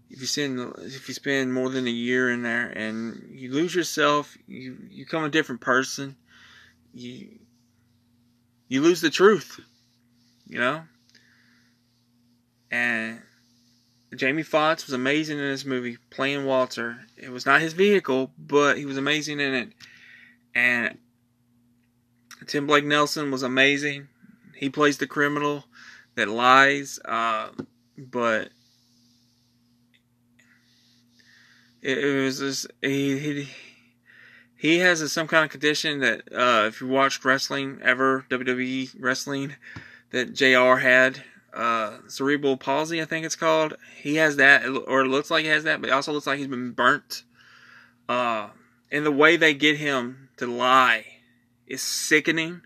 if 0.10 0.22
you 0.22 0.28
spend 0.28 0.74
if 0.80 1.08
you 1.08 1.14
spend 1.14 1.54
more 1.54 1.70
than 1.70 1.88
a 1.88 1.92
year 1.92 2.32
in 2.32 2.42
there 2.42 2.68
and 2.68 3.30
you 3.32 3.52
lose 3.52 3.74
yourself, 3.76 4.38
you 4.48 4.78
you 4.90 5.06
become 5.06 5.24
a 5.24 5.30
different 5.30 5.62
person. 5.62 6.16
You 6.94 7.40
you 8.68 8.82
lose 8.82 9.02
the 9.02 9.10
truth, 9.10 9.60
you 10.48 10.60
know. 10.60 10.84
And 12.72 13.22
Jamie 14.16 14.44
Foxx 14.44 14.86
was 14.86 14.94
amazing 14.94 15.38
in 15.38 15.50
this 15.50 15.66
movie 15.66 15.98
playing 16.10 16.46
Walter. 16.46 17.06
It 17.18 17.30
was 17.30 17.46
not 17.46 17.62
his 17.62 17.74
vehicle, 17.74 18.32
but 18.38 18.78
he 18.78 18.86
was 18.86 18.98
amazing 18.98 19.40
in 19.40 19.54
it. 19.54 19.70
And 20.56 20.98
Tim 22.48 22.66
Blake 22.66 22.86
Nelson 22.86 23.30
was 23.32 23.44
amazing. 23.44 24.08
He 24.56 24.70
plays 24.70 24.98
the 24.98 25.08
criminal 25.08 25.66
that 26.16 26.28
lies, 26.28 27.00
uh, 27.06 27.50
but 27.98 28.50
it, 31.82 31.98
it 31.98 32.24
was 32.24 32.40
just 32.40 32.68
he, 32.82 33.18
he 33.20 33.50
he 34.56 34.80
has 34.80 35.02
a, 35.02 35.08
some 35.08 35.28
kind 35.28 35.46
of 35.46 35.52
condition 35.52 36.00
that 36.00 36.22
uh, 36.34 36.66
if 36.68 36.82
you 36.82 36.88
watched 36.88 37.24
wrestling 37.24 37.80
ever 37.82 38.26
WWE 38.30 38.96
wrestling 39.00 39.56
that 40.12 40.34
Jr. 40.34 40.82
had 40.82 41.24
uh, 41.54 42.00
cerebral 42.08 42.58
palsy, 42.58 43.02
I 43.02 43.06
think 43.06 43.26
it's 43.26 43.36
called. 43.36 43.76
He 44.02 44.16
has 44.16 44.36
that, 44.36 44.66
or 44.68 45.02
it 45.02 45.08
looks 45.08 45.32
like 45.32 45.44
he 45.44 45.50
has 45.50 45.64
that, 45.64 45.82
but 45.82 45.90
it 45.90 45.94
also 45.94 46.12
looks 46.12 46.28
like 46.28 46.40
he's 46.40 46.48
been 46.48 46.72
burnt. 46.72 47.24
Uh, 48.08 48.50
and 48.92 49.06
the 49.06 49.12
way 49.12 49.38
they 49.38 49.54
get 49.54 49.78
him 49.78 50.30
to 50.38 50.48
lie 50.48 51.06
is 51.66 51.82
sickening. 51.82 52.62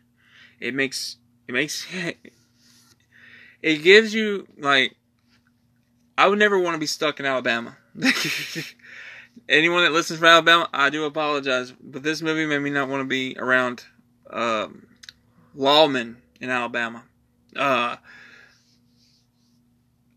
It 0.60 0.74
makes 0.74 1.18
it 1.48 1.52
makes 1.52 1.86
it 3.62 3.84
gives 3.84 4.14
you 4.14 4.48
like 4.58 4.96
I 6.18 6.28
would 6.28 6.40
never 6.40 6.58
want 6.58 6.76
to 6.76 6.80
be 6.80 6.88
stuck 6.88 7.20
in 7.20 7.26
Alabama. 7.26 7.78
Anyone 9.50 9.84
that 9.84 9.92
listens 9.92 10.20
from 10.20 10.30
Alabama, 10.30 10.70
I 10.74 10.90
do 10.90 11.04
apologize, 11.04 11.74
but 11.82 12.04
this 12.04 12.22
movie 12.22 12.46
made 12.46 12.60
me 12.60 12.70
not 12.70 12.88
want 12.88 13.02
to 13.02 13.08
be 13.08 13.36
around 13.38 13.84
um, 14.30 14.88
lawmen 15.56 16.16
in 16.40 16.50
Alabama. 16.50 17.04
Uh, 17.56 17.98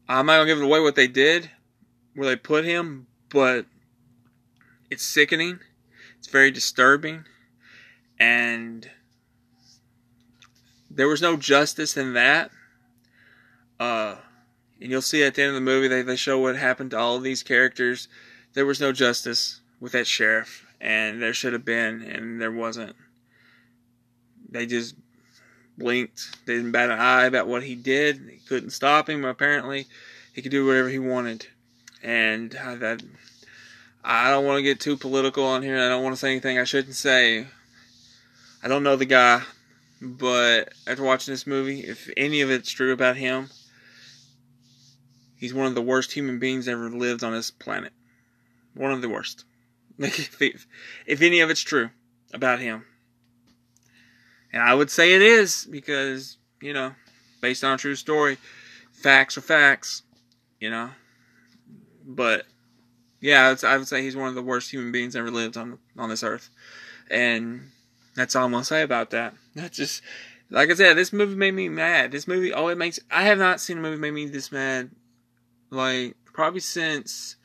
I'm 0.09 0.27
not 0.27 0.37
gonna 0.37 0.47
give 0.47 0.59
it 0.59 0.65
away 0.65 0.81
what 0.81 0.95
they 0.95 1.09
did, 1.09 1.51
where 2.15 2.29
they 2.29 2.37
put 2.37 2.65
him, 2.65 3.09
but 3.29 3.67
it's 4.91 5.05
sickening. 5.05 5.59
It's 6.19 6.29
very 6.29 6.53
disturbing, 6.53 7.25
and 8.19 8.89
there 10.91 11.09
was 11.09 11.21
no 11.21 11.37
justice 11.37 11.97
in 11.97 12.15
that. 12.15 12.51
Uh, 13.79 14.17
and 14.81 14.91
you'll 14.91 15.03
see 15.03 15.23
at 15.23 15.35
the 15.35 15.43
end 15.43 15.51
of 15.51 15.55
the 15.55 15.61
movie 15.61 15.89
they, 15.89 16.03
they 16.03 16.17
show 16.17 16.39
what 16.39 16.57
happened 16.57 16.93
to 16.93 16.99
all 16.99 17.17
of 17.17 17.23
these 17.23 17.43
characters. 17.43 18.09
There 18.57 18.65
was 18.65 18.81
no 18.81 18.91
justice 18.91 19.61
with 19.81 19.93
that 19.93 20.07
sheriff, 20.07 20.67
and 20.81 21.21
there 21.21 21.35
should 21.35 21.53
have 21.53 21.67
been, 21.67 22.01
and 22.01 22.41
there 22.41 22.51
wasn't. 22.51 22.97
They 24.49 24.65
just 24.65 24.95
blinked. 25.77 26.47
They 26.47 26.55
didn't 26.55 26.73
bat 26.73 26.89
an 26.89 26.99
eye 26.99 27.27
about 27.27 27.49
what 27.49 27.65
he 27.65 27.75
did. 27.75 28.17
He 28.17 28.39
couldn't 28.49 28.71
stop 28.71 29.11
him. 29.11 29.27
Apparently, 29.27 29.85
he 30.33 30.41
could 30.41 30.53
do 30.53 30.65
whatever 30.65 30.89
he 30.89 30.99
wanted, 30.99 31.47
and 32.03 32.57
uh, 32.57 32.77
that 32.77 33.03
I 34.03 34.31
don't 34.31 34.47
want 34.47 34.57
to 34.57 34.63
get 34.63 34.81
too 34.81 34.97
political 34.97 35.45
on 35.45 35.63
here. 35.63 35.77
I 35.77 35.91
don't 35.91 36.03
want 36.03 36.15
to 36.15 36.19
say 36.19 36.31
anything 36.31 36.59
I 36.59 36.65
shouldn't 36.65 36.95
say. 36.95 37.49
I 38.63 38.69
don't 38.69 38.83
know 38.83 38.97
the 38.97 39.05
guy, 39.05 39.43
but 40.01 40.73
after 40.87 41.03
watching 41.03 41.35
this 41.35 41.47
movie, 41.47 41.81
if 41.81 42.09
any 42.17 42.41
of 42.41 42.51
it's 42.51 42.71
true 42.71 42.95
about 42.95 43.19
him, 43.19 43.51
he's 45.37 45.53
one 45.53 45.67
of 45.67 45.75
the 45.75 45.83
worst 45.83 46.13
human 46.13 46.39
beings 46.39 46.69
ever 46.69 46.89
lived 46.89 47.23
on 47.23 47.35
this 47.35 47.51
planet. 47.51 47.93
One 48.77 48.93
of 48.93 49.03
the 49.03 49.09
worst. 49.09 49.45
if, 49.99 50.67
if 51.07 51.23
any 51.23 51.41
of 51.41 51.51
it's 51.51 51.63
true 51.63 51.91
about 52.33 52.61
him. 52.61 52.85
And 54.53 54.63
I 54.63 54.75
would 54.75 54.91
say 54.91 55.15
it 55.15 55.23
is 55.23 55.67
because, 55.71 56.37
you 56.61 56.73
know, 56.73 56.95
based 57.41 57.65
on 57.65 57.75
a 57.75 57.79
true 57.79 57.95
story, 57.95 58.39
facts 58.93 59.37
are 59.37 59.43
facts, 59.43 60.03
you 60.61 60.71
know. 60.71 60.91
But 62.05 62.47
yeah, 63.21 63.55
I 63.65 63.77
would 63.77 63.89
say 63.89 64.03
he's 64.03 64.17
one 64.17 64.29
of 64.29 64.35
the 64.35 64.43
worst 64.43 64.71
human 64.71 64.93
beings 64.93 65.17
ever 65.17 65.31
lived 65.31 65.57
on 65.57 65.79
on 65.99 66.09
this 66.09 66.23
earth, 66.23 66.51
and 67.11 67.71
that's 68.15 68.37
all 68.37 68.45
I'm 68.45 68.53
gonna 68.53 68.65
say 68.65 68.83
about 68.83 69.11
that. 69.11 69.35
That's 69.55 69.77
just 69.77 70.03
like 70.51 70.71
I 70.71 70.75
said, 70.75 70.97
this 70.97 71.13
movie 71.13 71.35
made 71.35 71.55
me 71.55 71.69
mad. 71.69 72.13
This 72.13 72.29
movie, 72.29 72.53
oh, 72.53 72.69
it 72.69 72.79
makes 72.79 73.01
I 73.11 73.25
have 73.25 73.39
not 73.39 73.61
seen 73.61 73.79
a 73.79 73.81
movie 73.81 73.97
make 73.97 74.13
me 74.13 74.27
this 74.27 74.53
mad, 74.53 74.91
like 75.71 76.15
probably 76.33 76.61
since 76.61 77.36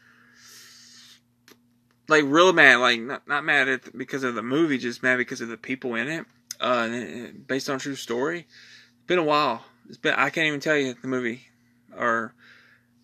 like 2.12 2.26
real 2.28 2.54
mad, 2.54 2.76
like 2.78 3.02
not 3.02 3.28
not 3.28 3.44
mad 3.44 3.68
at 3.68 3.98
because 3.98 4.24
of 4.24 4.36
the 4.36 4.44
movie, 4.44 4.78
just 4.78 5.02
mad 5.02 5.18
because 5.18 5.42
of 5.42 5.48
the 5.50 5.58
people 5.58 5.96
in 5.96 6.08
it 6.08 6.26
uh, 6.60 6.88
based 7.48 7.70
on 7.70 7.80
true 7.80 7.96
story. 7.96 8.40
It's 8.40 9.08
been 9.08 9.18
a 9.18 9.24
while. 9.24 9.66
It's 9.88 9.98
been 9.98 10.14
I 10.14 10.30
can't 10.30 10.48
even 10.48 10.60
tell 10.60 10.78
you 10.78 10.94
the 10.94 11.08
movie, 11.08 11.48
or 11.98 12.34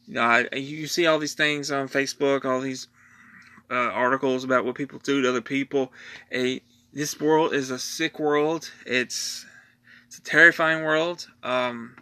you 0.06 0.14
know, 0.14 0.22
I, 0.22 0.56
you 0.56 0.88
see 0.88 1.08
all 1.08 1.20
these 1.20 1.34
things 1.34 1.72
on 1.72 1.90
Facebook, 1.90 2.46
all 2.46 2.62
these 2.62 2.88
uh, 3.72 3.74
articles 3.74 4.44
about 4.44 4.64
what 4.64 4.76
people 4.76 5.00
do 5.00 5.22
to 5.22 5.30
other 5.30 5.42
people. 5.42 5.92
A, 6.32 6.62
this 6.94 7.20
world 7.20 7.54
is 7.54 7.72
a 7.72 7.80
sick 7.80 8.20
world. 8.20 8.72
It's 8.86 9.46
it's 10.06 10.20
a 10.20 10.22
terrifying 10.22 10.84
world. 10.84 11.28
Um, 11.44 11.96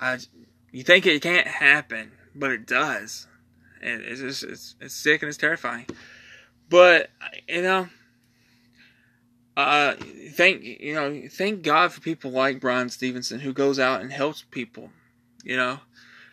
I, 0.00 0.18
you 0.72 0.82
think 0.82 1.06
it 1.06 1.22
can't 1.22 1.46
happen, 1.46 2.12
but 2.34 2.50
it 2.50 2.66
does. 2.66 3.26
And 3.82 4.02
it's 4.02 4.20
just 4.20 4.42
it's, 4.42 4.74
it's 4.80 4.94
sick 4.94 5.22
and 5.22 5.28
it's 5.28 5.38
terrifying. 5.38 5.86
But 6.68 7.10
you 7.48 7.62
know, 7.62 7.88
uh, 9.56 9.94
thank 10.32 10.62
you 10.62 10.94
know 10.94 11.22
thank 11.30 11.62
God 11.62 11.92
for 11.92 12.00
people 12.00 12.30
like 12.30 12.60
Bryan 12.60 12.88
Stevenson 12.88 13.40
who 13.40 13.52
goes 13.52 13.78
out 13.78 14.00
and 14.00 14.12
helps 14.12 14.44
people. 14.50 14.90
You 15.44 15.56
know, 15.56 15.80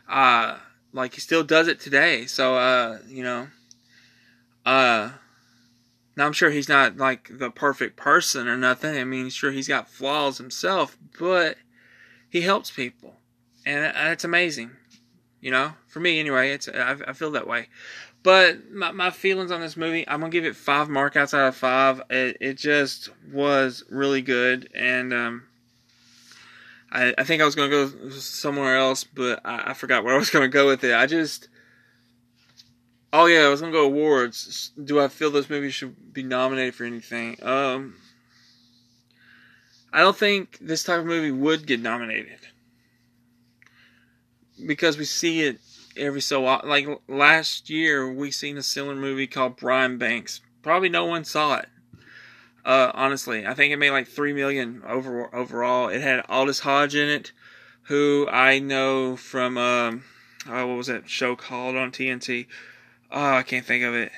uh, 0.09 0.57
like 0.91 1.13
he 1.13 1.21
still 1.21 1.43
does 1.43 1.67
it 1.67 1.79
today. 1.79 2.25
So 2.25 2.55
uh, 2.55 2.99
you 3.07 3.23
know, 3.23 3.47
uh, 4.65 5.11
now 6.15 6.25
I'm 6.25 6.33
sure 6.33 6.49
he's 6.49 6.69
not 6.69 6.97
like 6.97 7.29
the 7.31 7.51
perfect 7.51 7.95
person 7.95 8.47
or 8.47 8.57
nothing. 8.57 8.97
I 8.97 9.03
mean, 9.03 9.29
sure 9.29 9.51
he's 9.51 9.67
got 9.67 9.89
flaws 9.89 10.37
himself, 10.37 10.97
but 11.19 11.57
he 12.29 12.41
helps 12.41 12.71
people, 12.71 13.15
and 13.65 13.83
that's 13.83 14.23
amazing. 14.23 14.71
You 15.43 15.51
know, 15.51 15.73
for 15.87 15.99
me 15.99 16.21
anyway, 16.21 16.51
it's 16.51 16.69
I, 16.69 16.95
I 17.05 17.11
feel 17.11 17.31
that 17.31 17.45
way. 17.45 17.67
But 18.23 18.71
my, 18.71 18.93
my 18.93 19.09
feelings 19.09 19.51
on 19.51 19.59
this 19.59 19.75
movie, 19.75 20.07
I'm 20.07 20.21
gonna 20.21 20.31
give 20.31 20.45
it 20.45 20.55
five 20.55 20.87
markouts 20.87 21.33
out 21.33 21.49
of 21.49 21.55
five. 21.57 22.01
It, 22.09 22.37
it 22.39 22.53
just 22.53 23.09
was 23.29 23.83
really 23.89 24.21
good, 24.21 24.69
and 24.73 25.13
um, 25.13 25.43
I, 26.89 27.13
I 27.17 27.25
think 27.25 27.41
I 27.41 27.45
was 27.45 27.55
gonna 27.55 27.67
go 27.67 28.09
somewhere 28.11 28.77
else, 28.77 29.03
but 29.03 29.41
I, 29.43 29.71
I 29.71 29.73
forgot 29.73 30.05
where 30.05 30.15
I 30.15 30.17
was 30.17 30.29
gonna 30.29 30.47
go 30.47 30.65
with 30.65 30.81
it. 30.85 30.95
I 30.95 31.07
just, 31.07 31.49
oh 33.11 33.25
yeah, 33.25 33.41
I 33.41 33.49
was 33.49 33.59
gonna 33.59 33.73
go 33.73 33.83
awards. 33.83 34.71
Do 34.81 35.01
I 35.01 35.09
feel 35.09 35.29
this 35.29 35.49
movie 35.49 35.71
should 35.71 36.13
be 36.13 36.23
nominated 36.23 36.75
for 36.75 36.85
anything? 36.85 37.35
Um, 37.43 37.95
I 39.91 39.99
don't 39.99 40.15
think 40.15 40.57
this 40.61 40.85
type 40.85 40.99
of 40.99 41.05
movie 41.05 41.31
would 41.31 41.67
get 41.67 41.81
nominated 41.81 42.39
because 44.65 44.97
we 44.97 45.05
see 45.05 45.41
it 45.41 45.59
every 45.97 46.21
so 46.21 46.45
often. 46.45 46.69
Like 46.69 46.87
last 47.07 47.69
year, 47.69 48.11
we 48.11 48.31
seen 48.31 48.57
a 48.57 48.63
similar 48.63 48.95
movie 48.95 49.27
called 49.27 49.57
Brian 49.57 49.97
Banks. 49.97 50.41
Probably 50.61 50.89
no 50.89 51.05
one 51.05 51.25
saw 51.25 51.57
it. 51.57 51.69
Uh, 52.65 52.91
honestly, 52.93 53.45
I 53.45 53.53
think 53.53 53.73
it 53.73 53.77
made 53.77 53.91
like 53.91 54.07
three 54.07 54.33
million 54.33 54.83
over 54.87 55.33
overall. 55.35 55.89
It 55.89 56.01
had 56.01 56.25
Aldis 56.29 56.59
Hodge 56.59 56.95
in 56.95 57.09
it, 57.09 57.31
who 57.83 58.27
I 58.31 58.59
know 58.59 59.17
from 59.17 59.57
um, 59.57 60.03
oh, 60.47 60.67
what 60.67 60.77
was 60.77 60.87
that 60.87 61.09
show 61.09 61.35
called 61.35 61.75
on 61.75 61.91
TNT? 61.91 62.47
Oh, 63.11 63.35
I 63.35 63.43
can't 63.43 63.65
think 63.65 63.83
of 63.83 63.93
it. 63.93 64.11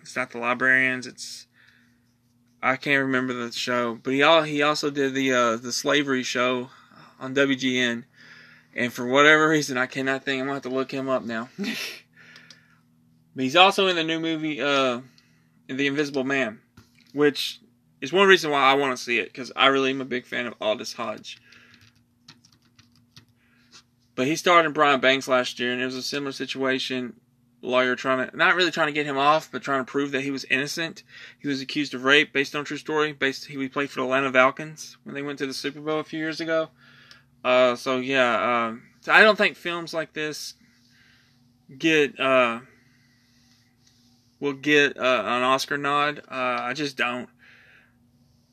It's 0.00 0.14
not 0.14 0.30
the 0.30 0.38
Librarians. 0.38 1.06
It's 1.06 1.48
I 2.62 2.76
can't 2.76 3.02
remember 3.02 3.32
the 3.32 3.52
show, 3.52 3.98
but 4.02 4.12
he 4.12 4.22
all 4.22 4.42
he 4.42 4.62
also 4.62 4.90
did 4.90 5.14
the 5.14 5.32
uh, 5.32 5.56
the 5.56 5.72
slavery 5.72 6.22
show 6.22 6.70
on 7.18 7.34
WGN. 7.34 8.04
And 8.78 8.92
for 8.92 9.04
whatever 9.04 9.48
reason, 9.48 9.76
I 9.76 9.86
cannot 9.86 10.24
think. 10.24 10.38
I'm 10.38 10.46
gonna 10.46 10.54
have 10.54 10.62
to 10.62 10.68
look 10.68 10.92
him 10.92 11.08
up 11.08 11.24
now. 11.24 11.48
but 11.58 11.74
he's 13.34 13.56
also 13.56 13.88
in 13.88 13.96
the 13.96 14.04
new 14.04 14.20
movie, 14.20 14.62
uh, 14.62 15.00
The 15.66 15.88
Invisible 15.88 16.22
Man, 16.22 16.60
which 17.12 17.60
is 18.00 18.12
one 18.12 18.28
reason 18.28 18.52
why 18.52 18.60
I 18.60 18.74
want 18.74 18.96
to 18.96 19.02
see 19.02 19.18
it 19.18 19.32
because 19.32 19.50
I 19.56 19.66
really 19.66 19.90
am 19.90 20.00
a 20.00 20.04
big 20.04 20.26
fan 20.26 20.46
of 20.46 20.54
Aldis 20.60 20.92
Hodge. 20.92 21.38
But 24.14 24.28
he 24.28 24.36
starred 24.36 24.64
in 24.64 24.72
Brian 24.72 25.00
Banks 25.00 25.26
last 25.26 25.58
year, 25.58 25.72
and 25.72 25.82
it 25.82 25.86
was 25.86 25.96
a 25.96 26.02
similar 26.02 26.30
situation. 26.30 27.14
Lawyer 27.60 27.96
trying 27.96 28.30
to 28.30 28.36
not 28.36 28.54
really 28.54 28.70
trying 28.70 28.86
to 28.86 28.92
get 28.92 29.06
him 29.06 29.18
off, 29.18 29.50
but 29.50 29.60
trying 29.60 29.84
to 29.84 29.90
prove 29.90 30.12
that 30.12 30.20
he 30.20 30.30
was 30.30 30.44
innocent. 30.44 31.02
He 31.40 31.48
was 31.48 31.60
accused 31.60 31.94
of 31.94 32.04
rape 32.04 32.32
based 32.32 32.54
on 32.54 32.64
true 32.64 32.76
story. 32.76 33.12
Based 33.12 33.46
he 33.46 33.68
played 33.68 33.90
for 33.90 34.02
the 34.02 34.04
Atlanta 34.04 34.30
Falcons 34.30 34.98
when 35.02 35.16
they 35.16 35.22
went 35.22 35.40
to 35.40 35.48
the 35.48 35.52
Super 35.52 35.80
Bowl 35.80 35.98
a 35.98 36.04
few 36.04 36.20
years 36.20 36.40
ago. 36.40 36.68
Uh, 37.44 37.76
so 37.76 37.98
yeah, 37.98 38.34
uh, 38.34 39.10
I 39.10 39.22
don't 39.22 39.36
think 39.36 39.56
films 39.56 39.94
like 39.94 40.12
this 40.12 40.54
get 41.76 42.18
uh, 42.18 42.60
will 44.40 44.54
get 44.54 44.96
uh, 44.96 45.22
an 45.26 45.42
Oscar 45.42 45.78
nod. 45.78 46.20
Uh, 46.30 46.58
I 46.60 46.72
just 46.74 46.96
don't. 46.96 47.28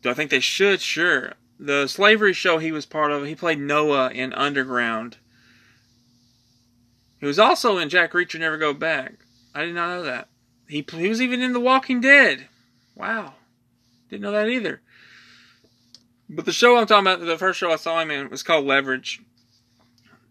Do 0.01 0.09
I 0.09 0.13
think 0.13 0.29
they 0.29 0.39
should? 0.39 0.81
Sure. 0.81 1.33
The 1.59 1.87
slavery 1.87 2.33
show 2.33 2.57
he 2.57 2.71
was 2.71 2.85
part 2.85 3.11
of, 3.11 3.25
he 3.25 3.33
played 3.33 3.59
Noah 3.59 4.09
in 4.11 4.33
Underground. 4.33 5.17
He 7.19 7.25
was 7.25 7.39
also 7.39 7.77
in 7.77 7.89
Jack 7.89 8.11
Reacher 8.11 8.39
Never 8.39 8.57
Go 8.57 8.73
Back. 8.73 9.13
I 9.53 9.65
did 9.65 9.73
not 9.73 9.89
know 9.89 10.03
that. 10.03 10.27
He 10.67 10.85
he 10.91 11.07
was 11.07 11.21
even 11.21 11.41
in 11.41 11.53
The 11.53 11.59
Walking 11.59 12.01
Dead. 12.01 12.47
Wow, 12.95 13.33
didn't 14.09 14.23
know 14.23 14.31
that 14.31 14.49
either. 14.49 14.81
But 16.29 16.45
the 16.45 16.51
show 16.51 16.77
I'm 16.77 16.87
talking 16.87 17.05
about, 17.05 17.25
the 17.25 17.37
first 17.37 17.59
show 17.59 17.71
I 17.71 17.75
saw 17.75 17.99
him 17.99 18.11
in, 18.11 18.29
was 18.29 18.43
called 18.43 18.65
Leverage. 18.65 19.21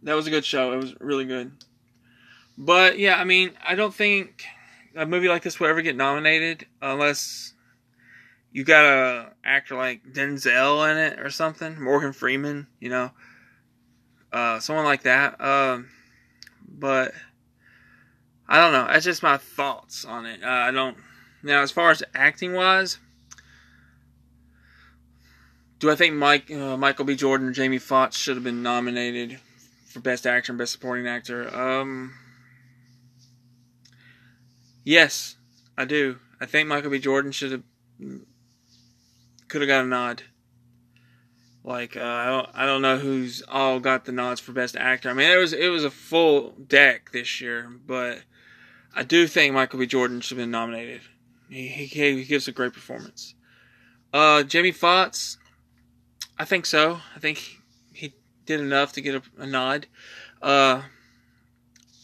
That 0.02 0.14
was 0.14 0.26
a 0.26 0.30
good 0.30 0.44
show. 0.44 0.72
It 0.72 0.76
was 0.76 0.94
really 1.00 1.24
good. 1.24 1.52
But 2.58 2.98
yeah, 2.98 3.16
I 3.16 3.24
mean, 3.24 3.52
I 3.64 3.74
don't 3.74 3.94
think 3.94 4.44
a 4.94 5.06
movie 5.06 5.28
like 5.28 5.42
this 5.42 5.58
will 5.58 5.68
ever 5.68 5.82
get 5.82 5.96
nominated 5.96 6.66
unless 6.80 7.54
you 8.52 8.64
got 8.64 8.84
a 8.84 9.32
actor 9.44 9.76
like 9.76 10.04
Denzel 10.12 10.90
in 10.90 10.96
it 10.96 11.18
or 11.18 11.30
something, 11.30 11.82
Morgan 11.82 12.12
Freeman, 12.12 12.68
you 12.78 12.88
know, 12.88 13.10
uh, 14.32 14.60
someone 14.60 14.84
like 14.84 15.02
that. 15.02 15.40
Um, 15.40 15.88
but 16.68 17.12
I 18.48 18.60
don't 18.60 18.72
know. 18.72 18.86
That's 18.86 19.04
just 19.04 19.22
my 19.22 19.38
thoughts 19.38 20.04
on 20.04 20.26
it. 20.26 20.42
Uh, 20.42 20.48
I 20.48 20.70
don't. 20.70 20.96
Now, 21.42 21.62
as 21.62 21.70
far 21.70 21.90
as 21.90 22.02
acting 22.14 22.52
wise, 22.52 22.98
do 25.84 25.90
I 25.90 25.96
think 25.96 26.14
Mike 26.14 26.50
uh, 26.50 26.78
Michael 26.78 27.04
B. 27.04 27.14
Jordan 27.14 27.48
or 27.48 27.52
Jamie 27.52 27.76
Foxx 27.76 28.16
should 28.16 28.36
have 28.36 28.44
been 28.44 28.62
nominated 28.62 29.38
for 29.86 30.00
Best 30.00 30.26
Actor 30.26 30.52
and 30.52 30.58
Best 30.58 30.72
Supporting 30.72 31.06
Actor? 31.06 31.54
Um, 31.54 32.14
yes, 34.82 35.36
I 35.76 35.84
do. 35.84 36.20
I 36.40 36.46
think 36.46 36.68
Michael 36.68 36.90
B. 36.90 36.98
Jordan 36.98 37.32
should 37.32 37.52
have 37.52 37.62
could 39.48 39.60
have 39.60 39.68
got 39.68 39.84
a 39.84 39.86
nod. 39.86 40.22
Like 41.62 41.98
uh, 41.98 42.02
I 42.02 42.26
don't 42.30 42.48
I 42.54 42.64
don't 42.64 42.80
know 42.80 42.96
who's 42.96 43.42
all 43.46 43.78
got 43.78 44.06
the 44.06 44.12
nods 44.12 44.40
for 44.40 44.52
Best 44.52 44.76
Actor. 44.76 45.10
I 45.10 45.12
mean 45.12 45.30
it 45.30 45.36
was 45.36 45.52
it 45.52 45.68
was 45.68 45.84
a 45.84 45.90
full 45.90 46.52
deck 46.66 47.10
this 47.12 47.42
year, 47.42 47.70
but 47.86 48.22
I 48.96 49.02
do 49.02 49.26
think 49.26 49.52
Michael 49.52 49.80
B. 49.80 49.86
Jordan 49.86 50.22
should 50.22 50.38
have 50.38 50.44
been 50.44 50.50
nominated. 50.50 51.02
He 51.50 51.68
he, 51.68 51.86
he 51.86 52.24
gives 52.24 52.48
a 52.48 52.52
great 52.52 52.72
performance. 52.72 53.34
Uh, 54.14 54.44
Jamie 54.44 54.72
Foxx, 54.72 55.36
I 56.38 56.44
think 56.44 56.66
so. 56.66 57.00
I 57.14 57.18
think 57.20 57.60
he 57.92 58.12
did 58.46 58.60
enough 58.60 58.92
to 58.92 59.00
get 59.00 59.14
a, 59.14 59.22
a 59.38 59.46
nod, 59.46 59.86
uh, 60.42 60.82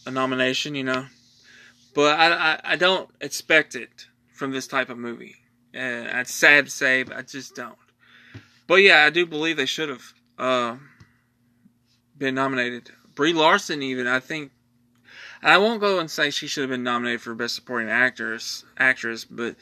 a 0.05 0.11
nomination, 0.11 0.75
you 0.75 0.83
know. 0.83 1.05
But 1.93 2.19
I, 2.19 2.31
I, 2.31 2.59
I, 2.63 2.75
don't 2.77 3.09
expect 3.19 3.75
it 3.75 4.05
from 4.33 4.51
this 4.51 4.67
type 4.67 4.89
of 4.89 4.97
movie. 4.97 5.35
And 5.73 6.07
it's 6.07 6.33
sad 6.33 6.65
to 6.65 6.71
say, 6.71 7.03
but 7.03 7.17
I 7.17 7.21
just 7.21 7.55
don't. 7.55 7.75
But 8.67 8.75
yeah, 8.75 9.03
I 9.03 9.09
do 9.09 9.25
believe 9.25 9.57
they 9.57 9.65
should 9.65 9.89
have 9.89 10.13
uh, 10.39 10.77
been 12.17 12.35
nominated. 12.35 12.91
Brie 13.15 13.33
Larson, 13.33 13.81
even 13.83 14.07
I 14.07 14.19
think. 14.21 14.51
I 15.43 15.57
won't 15.57 15.81
go 15.81 15.99
and 15.99 16.09
say 16.09 16.29
she 16.29 16.47
should 16.47 16.61
have 16.61 16.69
been 16.69 16.83
nominated 16.83 17.21
for 17.21 17.33
Best 17.33 17.55
Supporting 17.55 17.89
Actress, 17.89 18.63
actress, 18.77 19.25
but 19.25 19.55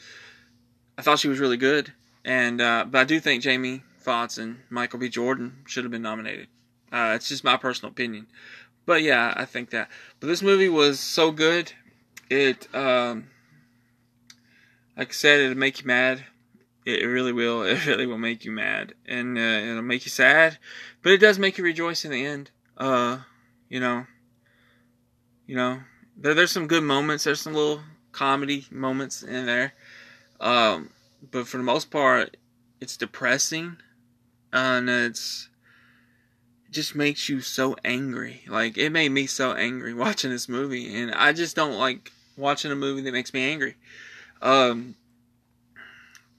I 0.98 1.02
thought 1.02 1.18
she 1.18 1.28
was 1.28 1.40
really 1.40 1.56
good. 1.56 1.92
And 2.22 2.60
uh, 2.60 2.84
but 2.88 3.00
I 3.00 3.04
do 3.04 3.18
think 3.18 3.42
Jamie 3.42 3.82
Foxx 4.00 4.38
and 4.38 4.58
Michael 4.70 4.98
B. 4.98 5.08
Jordan 5.08 5.58
should 5.66 5.84
have 5.84 5.90
been 5.90 6.02
nominated. 6.02 6.48
Uh, 6.92 7.12
it's 7.14 7.28
just 7.28 7.44
my 7.44 7.56
personal 7.56 7.92
opinion, 7.92 8.26
but 8.84 9.02
yeah, 9.02 9.32
I 9.36 9.44
think 9.44 9.70
that. 9.70 9.88
But 10.18 10.26
this 10.26 10.42
movie 10.42 10.68
was 10.68 10.98
so 10.98 11.30
good, 11.30 11.72
it 12.28 12.66
um, 12.74 13.28
like 14.96 15.08
I 15.08 15.12
said, 15.12 15.40
it'll 15.40 15.56
make 15.56 15.80
you 15.80 15.86
mad. 15.86 16.24
It, 16.84 17.04
really 17.04 17.32
will. 17.32 17.62
It 17.66 17.86
really 17.86 18.06
will 18.06 18.18
make 18.18 18.44
you 18.44 18.50
mad, 18.50 18.94
and 19.06 19.38
uh, 19.38 19.40
it'll 19.40 19.82
make 19.82 20.04
you 20.04 20.10
sad, 20.10 20.58
but 21.02 21.12
it 21.12 21.18
does 21.18 21.38
make 21.38 21.58
you 21.58 21.64
rejoice 21.64 22.04
in 22.04 22.10
the 22.10 22.24
end. 22.24 22.50
Uh, 22.76 23.18
you 23.68 23.78
know, 23.78 24.06
you 25.46 25.54
know, 25.54 25.80
there, 26.16 26.34
there's 26.34 26.50
some 26.50 26.66
good 26.66 26.82
moments. 26.82 27.24
There's 27.24 27.40
some 27.40 27.54
little 27.54 27.82
comedy 28.12 28.66
moments 28.70 29.22
in 29.22 29.46
there, 29.46 29.74
um, 30.40 30.90
but 31.30 31.46
for 31.46 31.58
the 31.58 31.62
most 31.62 31.90
part, 31.90 32.36
it's 32.80 32.96
depressing 32.96 33.76
and 34.52 34.88
it's 34.88 35.48
it 36.66 36.72
just 36.72 36.94
makes 36.94 37.28
you 37.28 37.40
so 37.40 37.76
angry. 37.84 38.42
Like 38.48 38.78
it 38.78 38.90
made 38.90 39.10
me 39.10 39.26
so 39.26 39.52
angry 39.52 39.94
watching 40.06 40.30
this 40.30 40.48
movie, 40.48 40.94
and 40.94 41.12
I 41.12 41.32
just 41.32 41.56
don't 41.56 41.78
like 41.78 42.12
watching 42.36 42.72
a 42.72 42.76
movie 42.76 43.02
that 43.02 43.12
makes 43.12 43.34
me 43.34 43.50
angry. 43.50 43.76
Um, 44.42 44.94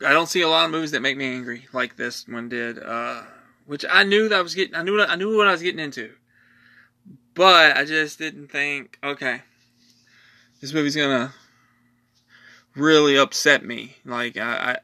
I 0.05 0.13
don't 0.13 0.27
see 0.27 0.41
a 0.41 0.49
lot 0.49 0.65
of 0.65 0.71
movies 0.71 0.91
that 0.91 1.01
make 1.01 1.17
me 1.17 1.25
angry 1.25 1.67
like 1.73 1.95
this 1.95 2.27
one 2.27 2.49
did. 2.49 2.79
Uh, 2.81 3.23
which 3.65 3.85
I 3.89 4.03
knew 4.03 4.27
that 4.29 4.39
I 4.39 4.41
was 4.41 4.55
getting. 4.55 4.75
I 4.75 4.83
knew. 4.83 5.01
I 5.01 5.15
knew 5.15 5.37
what 5.37 5.47
I 5.47 5.51
was 5.51 5.61
getting 5.61 5.79
into, 5.79 6.11
but 7.33 7.77
I 7.77 7.85
just 7.85 8.17
didn't 8.17 8.47
think. 8.47 8.97
Okay, 9.03 9.41
this 10.59 10.73
movie's 10.73 10.95
gonna 10.95 11.33
really 12.75 13.17
upset 13.17 13.63
me. 13.63 13.97
Like 14.05 14.37
I, 14.37 14.71
I 14.71 14.77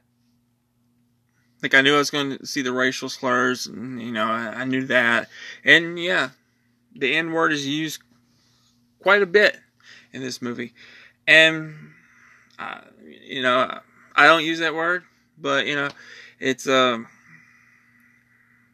like 1.62 1.74
I 1.74 1.82
knew 1.82 1.96
I 1.96 1.98
was 1.98 2.10
going 2.10 2.38
to 2.38 2.46
see 2.46 2.62
the 2.62 2.72
racial 2.72 3.10
slurs, 3.10 3.68
and 3.68 4.02
you 4.02 4.12
know 4.12 4.26
I, 4.26 4.62
I 4.62 4.64
knew 4.66 4.86
that, 4.86 5.30
and 5.64 6.00
yeah, 6.00 6.30
the 6.96 7.16
N 7.16 7.32
word 7.32 7.52
is 7.52 7.66
used 7.68 8.02
quite 9.00 9.22
a 9.22 9.28
bit 9.28 9.60
in 10.14 10.22
this 10.22 10.42
movie, 10.42 10.74
and 11.28 11.76
uh, 12.60 12.82
you 13.04 13.42
know 13.42 13.80
I 14.16 14.28
don't 14.28 14.46
use 14.46 14.60
that 14.60 14.76
word, 14.76 15.04
but 15.38 15.66
you 15.66 15.76
know 15.76 15.90
it's 16.40 16.68
um 16.68 17.08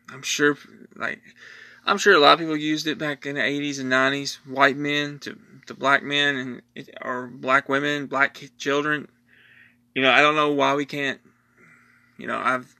I'm 0.09 0.21
sure 0.21 0.57
like 0.95 1.21
I'm 1.85 1.97
sure 1.97 2.13
a 2.13 2.19
lot 2.19 2.33
of 2.33 2.39
people 2.39 2.55
used 2.55 2.87
it 2.87 2.97
back 2.97 3.25
in 3.25 3.35
the 3.35 3.41
80s 3.41 3.79
and 3.79 3.91
90s, 3.91 4.35
white 4.45 4.77
men 4.77 5.19
to 5.19 5.37
to 5.67 5.73
black 5.73 6.03
men 6.03 6.61
and 6.75 6.89
or 7.01 7.27
black 7.27 7.69
women, 7.69 8.07
black 8.07 8.41
children. 8.57 9.07
You 9.95 10.01
know, 10.01 10.11
I 10.11 10.21
don't 10.21 10.35
know 10.35 10.51
why 10.51 10.75
we 10.75 10.85
can't. 10.85 11.19
You 12.23 12.29
know, 12.29 12.39
I've 12.39 12.73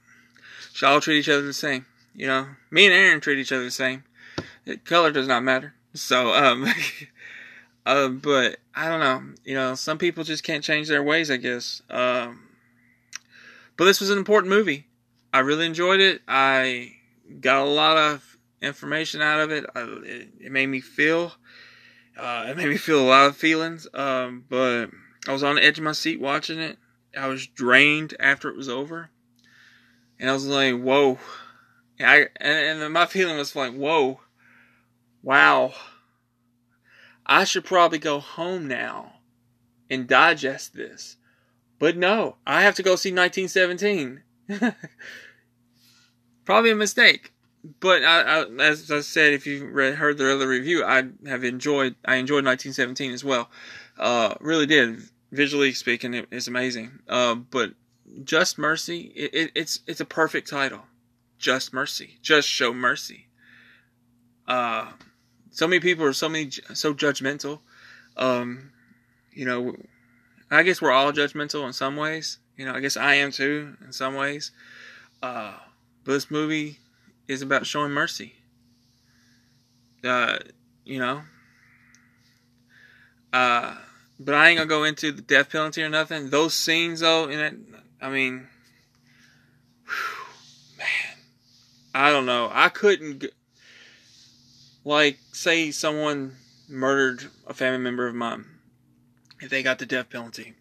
should 0.72 0.86
all 0.86 1.02
treat 1.02 1.18
each 1.18 1.28
other 1.28 1.42
the 1.42 1.52
same. 1.52 1.84
You 2.14 2.26
know, 2.26 2.46
me 2.70 2.86
and 2.86 2.94
Aaron 2.94 3.20
treat 3.20 3.38
each 3.38 3.52
other 3.52 3.64
the 3.64 3.70
same. 3.70 4.02
color 4.86 5.12
does 5.12 5.28
not 5.28 5.44
matter. 5.44 5.74
So, 5.92 6.32
um, 6.32 6.66
uh, 7.86 8.08
but 8.08 8.56
I 8.74 8.88
don't 8.88 9.00
know. 9.00 9.34
You 9.44 9.54
know, 9.54 9.74
some 9.74 9.98
people 9.98 10.24
just 10.24 10.44
can't 10.44 10.64
change 10.64 10.88
their 10.88 11.02
ways. 11.02 11.30
I 11.30 11.36
guess. 11.36 11.82
Um, 11.90 12.40
but 13.76 13.84
this 13.84 14.00
was 14.00 14.08
an 14.08 14.16
important 14.16 14.50
movie. 14.50 14.86
I 15.30 15.40
really 15.40 15.66
enjoyed 15.66 16.00
it. 16.00 16.22
I 16.26 16.94
got 17.42 17.66
a 17.66 17.68
lot 17.68 17.98
of 17.98 18.38
information 18.62 19.20
out 19.20 19.40
of 19.40 19.50
it. 19.50 19.66
I, 19.76 19.82
it, 19.82 20.28
it, 20.40 20.52
made 20.52 20.68
me 20.68 20.80
feel. 20.80 21.32
Uh, 22.16 22.46
it 22.48 22.56
made 22.56 22.70
me 22.70 22.78
feel 22.78 22.98
a 22.98 23.04
lot 23.06 23.26
of 23.26 23.36
feelings. 23.36 23.86
Um, 23.92 24.46
but 24.48 24.86
I 25.28 25.32
was 25.34 25.42
on 25.42 25.56
the 25.56 25.64
edge 25.64 25.76
of 25.76 25.84
my 25.84 25.92
seat 25.92 26.18
watching 26.18 26.60
it. 26.60 26.78
I 27.16 27.28
was 27.28 27.46
drained 27.46 28.14
after 28.18 28.48
it 28.48 28.56
was 28.56 28.68
over, 28.68 29.10
and 30.18 30.30
I 30.30 30.32
was 30.32 30.46
like, 30.46 30.80
"Whoa!" 30.80 31.18
And 31.98 32.08
I 32.08 32.16
and, 32.40 32.82
and 32.82 32.92
my 32.92 33.06
feeling 33.06 33.36
was 33.36 33.56
like, 33.56 33.72
"Whoa, 33.72 34.20
wow." 35.22 35.72
I 37.26 37.44
should 37.44 37.64
probably 37.64 37.98
go 37.98 38.20
home 38.20 38.68
now 38.68 39.14
and 39.88 40.06
digest 40.06 40.74
this. 40.74 41.16
But 41.78 41.96
no, 41.96 42.36
I 42.46 42.62
have 42.62 42.74
to 42.76 42.82
go 42.82 42.96
see 42.96 43.12
1917. 43.12 44.22
Probably 46.44 46.70
a 46.70 46.76
mistake. 46.76 47.32
But 47.80 48.04
I, 48.04 48.20
I, 48.20 48.46
as 48.60 48.90
I 48.90 49.00
said, 49.00 49.32
if 49.32 49.46
you 49.46 49.66
read, 49.66 49.94
heard 49.94 50.18
the 50.18 50.32
other 50.32 50.46
review, 50.46 50.84
I 50.84 51.04
have 51.26 51.44
enjoyed. 51.44 51.96
I 52.04 52.16
enjoyed 52.16 52.44
1917 52.44 53.12
as 53.12 53.24
well. 53.24 53.50
Uh, 53.98 54.34
really 54.40 54.66
did. 54.66 55.00
Visually 55.32 55.72
speaking, 55.72 56.12
it 56.14 56.26
is 56.30 56.46
amazing. 56.46 56.98
Uh, 57.08 57.34
but 57.34 57.72
Just 58.24 58.58
Mercy, 58.58 59.12
it, 59.14 59.34
it, 59.34 59.50
it's 59.54 59.80
it's 59.86 60.00
a 60.00 60.04
perfect 60.04 60.48
title. 60.48 60.82
Just 61.38 61.72
Mercy, 61.72 62.18
just 62.22 62.48
show 62.48 62.72
mercy. 62.72 63.26
Uh, 64.46 64.92
so 65.50 65.66
many 65.66 65.80
people 65.80 66.04
are 66.04 66.12
so 66.12 66.28
many 66.28 66.50
so 66.50 66.92
judgmental. 66.92 67.60
Um, 68.16 68.72
you 69.32 69.44
know, 69.44 69.76
I 70.50 70.62
guess 70.62 70.82
we're 70.82 70.92
all 70.92 71.12
judgmental 71.12 71.66
in 71.66 71.72
some 71.72 71.96
ways. 71.96 72.38
You 72.56 72.66
know, 72.66 72.74
I 72.74 72.80
guess 72.80 72.96
I 72.96 73.14
am 73.14 73.32
too 73.32 73.76
in 73.84 73.92
some 73.92 74.14
ways. 74.14 74.52
Uh, 75.22 75.54
but 76.04 76.12
this 76.12 76.30
movie 76.30 76.78
is 77.26 77.42
about 77.42 77.66
showing 77.66 77.92
mercy. 77.92 78.34
Uh, 80.04 80.38
you 80.84 80.98
know. 80.98 81.22
Uh, 83.32 83.74
but 84.20 84.34
I 84.34 84.48
ain't 84.48 84.58
gonna 84.58 84.68
go 84.68 84.84
into 84.84 85.10
the 85.10 85.22
death 85.22 85.50
penalty 85.50 85.82
or 85.82 85.88
nothing. 85.88 86.30
Those 86.30 86.54
scenes, 86.54 87.00
though, 87.00 87.28
in 87.28 87.40
it, 87.40 87.56
I 88.04 88.10
mean, 88.10 88.48
man, 90.76 91.16
I 91.94 92.10
don't 92.10 92.26
know. 92.26 92.50
I 92.52 92.68
couldn't, 92.68 93.24
like, 94.84 95.16
say 95.32 95.70
someone 95.70 96.36
murdered 96.68 97.30
a 97.46 97.54
family 97.54 97.78
member 97.78 98.06
of 98.06 98.14
mine 98.14 98.44
if 99.40 99.48
they 99.48 99.62
got 99.62 99.78
the 99.78 99.86
death 99.86 100.10
penalty. 100.10 100.52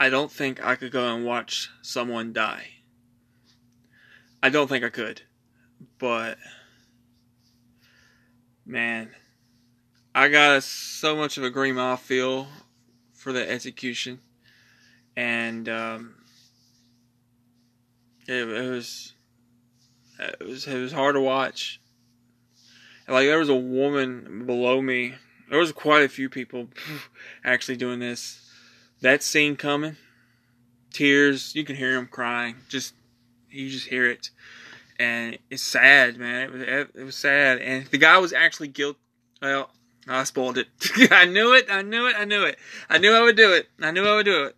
I 0.00 0.08
don't 0.08 0.32
think 0.32 0.60
I 0.66 0.74
could 0.74 0.90
go 0.90 1.14
and 1.14 1.24
watch 1.24 1.70
someone 1.80 2.32
die. 2.32 2.70
I 4.42 4.48
don't 4.48 4.66
think 4.66 4.82
I 4.84 4.88
could. 4.88 5.22
But 6.00 6.38
man, 8.66 9.10
I 10.12 10.26
got 10.26 10.64
so 10.64 11.14
much 11.14 11.38
of 11.38 11.44
a 11.44 11.52
grima 11.52 11.96
feel 11.96 12.48
for 13.14 13.32
the 13.32 13.48
execution, 13.48 14.18
and 15.16 15.68
um, 15.68 16.14
it, 18.26 18.48
it, 18.48 18.70
was 18.70 19.14
it 20.18 20.44
was 20.46 20.66
it 20.66 20.78
was 20.78 20.92
hard 20.92 21.14
to 21.14 21.20
watch. 21.20 21.80
like 23.08 23.26
there 23.26 23.38
was 23.38 23.48
a 23.48 23.54
woman 23.54 24.46
below 24.46 24.80
me 24.80 25.14
there 25.50 25.58
was 25.58 25.72
quite 25.72 26.04
a 26.04 26.08
few 26.08 26.28
people 26.30 26.68
actually 27.44 27.76
doing 27.76 27.98
this. 27.98 28.40
That 29.02 29.22
scene 29.22 29.56
coming, 29.56 29.96
tears. 30.92 31.54
You 31.54 31.64
can 31.64 31.76
hear 31.76 31.96
him 31.96 32.06
crying. 32.06 32.56
Just 32.68 32.94
you 33.50 33.68
just 33.68 33.88
hear 33.88 34.06
it, 34.08 34.30
and 34.98 35.38
it's 35.50 35.62
sad, 35.62 36.16
man. 36.18 36.42
It 36.42 36.52
was 36.52 36.62
it 36.94 37.04
was 37.04 37.16
sad, 37.16 37.58
and 37.58 37.86
the 37.86 37.98
guy 37.98 38.18
was 38.18 38.32
actually 38.32 38.68
guilty. 38.68 39.00
Well, 39.42 39.70
I 40.06 40.24
spoiled 40.24 40.58
it. 40.58 40.68
I 41.10 41.24
knew 41.24 41.54
it. 41.54 41.66
I 41.68 41.82
knew 41.82 42.06
it. 42.06 42.14
I 42.16 42.24
knew 42.24 42.44
it. 42.44 42.58
I 42.88 42.98
knew 42.98 43.12
I 43.12 43.22
would 43.22 43.36
do 43.36 43.52
it. 43.52 43.68
I 43.80 43.90
knew 43.90 44.06
I 44.06 44.14
would 44.14 44.26
do 44.26 44.44
it. 44.44 44.56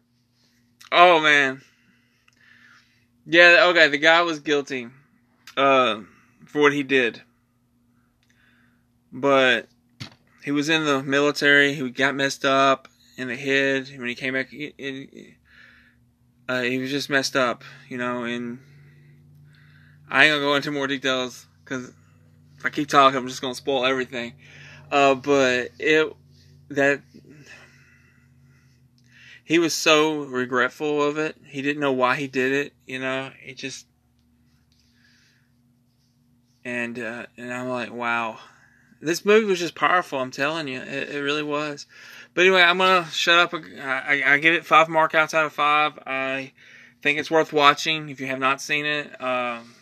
Oh 0.95 1.21
man. 1.21 1.63
Yeah. 3.25 3.65
Okay. 3.71 3.89
The 3.89 3.97
guy 3.97 4.21
was 4.21 4.41
guilty, 4.41 4.89
uh, 5.57 6.01
for 6.45 6.61
what 6.61 6.75
he 6.75 6.83
did. 6.83 7.23
But 9.11 9.69
he 10.45 10.51
was 10.51 10.69
in 10.69 10.85
the 10.85 11.03
military. 11.03 11.73
He 11.73 11.89
got 11.89 12.15
messed 12.15 12.45
up 12.45 12.89
in 13.17 13.29
the 13.29 13.37
head. 13.37 13.89
When 13.97 14.07
he 14.07 14.15
came 14.15 14.35
back, 14.35 14.49
uh, 16.49 16.63
he 16.63 16.79
was 16.79 16.91
just 16.91 17.09
messed 17.09 17.37
up, 17.37 17.65
you 17.89 17.97
know. 17.97 18.25
And 18.25 18.59
I 20.11 20.27
ain't 20.27 20.33
gonna 20.33 20.45
go 20.45 20.55
into 20.57 20.73
more 20.73 20.87
details 20.87 21.47
because 21.65 21.91
if 22.59 22.67
I 22.67 22.69
keep 22.69 22.89
talking, 22.89 23.17
I'm 23.17 23.29
just 23.29 23.41
gonna 23.41 23.55
spoil 23.55 23.87
everything. 23.87 24.35
Uh, 24.91 25.15
but 25.15 25.71
it 25.79 26.13
that 26.69 27.01
he 29.53 29.59
was 29.59 29.75
so 29.75 30.23
regretful 30.23 31.03
of 31.03 31.19
it. 31.19 31.37
He 31.45 31.61
didn't 31.61 31.83
know 31.83 31.93
why 31.93 32.17
he 32.17 32.27
did 32.27 32.53
it. 32.53 32.73
You 32.87 33.01
know, 33.01 33.31
it 33.45 33.59
just 33.59 33.85
and 36.65 36.99
uh, 36.99 37.27
and 37.37 37.53
I'm 37.53 37.69
like, 37.69 37.93
wow, 37.93 38.39
this 39.03 39.27
movie 39.27 39.45
was 39.45 39.59
just 39.59 39.75
powerful. 39.75 40.21
I'm 40.21 40.31
telling 40.31 40.69
you, 40.69 40.81
it, 40.81 41.11
it 41.11 41.21
really 41.21 41.43
was. 41.43 41.85
But 42.33 42.47
anyway, 42.47 42.63
I'm 42.63 42.79
gonna 42.79 43.05
shut 43.11 43.39
up. 43.39 43.53
I, 43.53 44.23
I, 44.25 44.39
give 44.39 44.55
it 44.55 44.65
five 44.65 44.89
mark 44.89 45.15
outs 45.15 45.35
out 45.35 45.45
of 45.45 45.53
five. 45.53 45.99
I 46.07 46.53
think 47.03 47.19
it's 47.19 47.31
worth 47.31 47.53
watching 47.53 48.09
if 48.09 48.23
you 48.23 48.29
have 48.29 48.39
not 48.39 48.63
seen 48.63 48.87
it. 48.87 49.21
Um, 49.21 49.75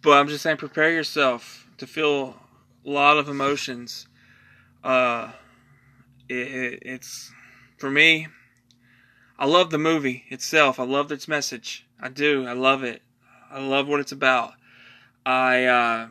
but 0.00 0.12
I'm 0.12 0.28
just 0.28 0.42
saying, 0.42 0.56
prepare 0.56 0.92
yourself 0.92 1.68
to 1.76 1.86
feel 1.86 2.36
a 2.86 2.88
lot 2.88 3.18
of 3.18 3.28
emotions. 3.28 4.06
Uh, 4.82 5.32
it, 6.28 6.34
it, 6.34 6.82
it's 6.82 7.32
for 7.78 7.90
me. 7.90 8.28
I 9.38 9.46
love 9.46 9.70
the 9.70 9.78
movie 9.78 10.24
itself. 10.30 10.80
I 10.80 10.84
love 10.84 11.12
its 11.12 11.28
message. 11.28 11.86
I 12.00 12.08
do. 12.08 12.46
I 12.46 12.52
love 12.52 12.82
it. 12.82 13.02
I 13.50 13.60
love 13.60 13.86
what 13.86 14.00
it's 14.00 14.12
about. 14.12 14.52
I 15.24 15.64
uh, 15.64 16.08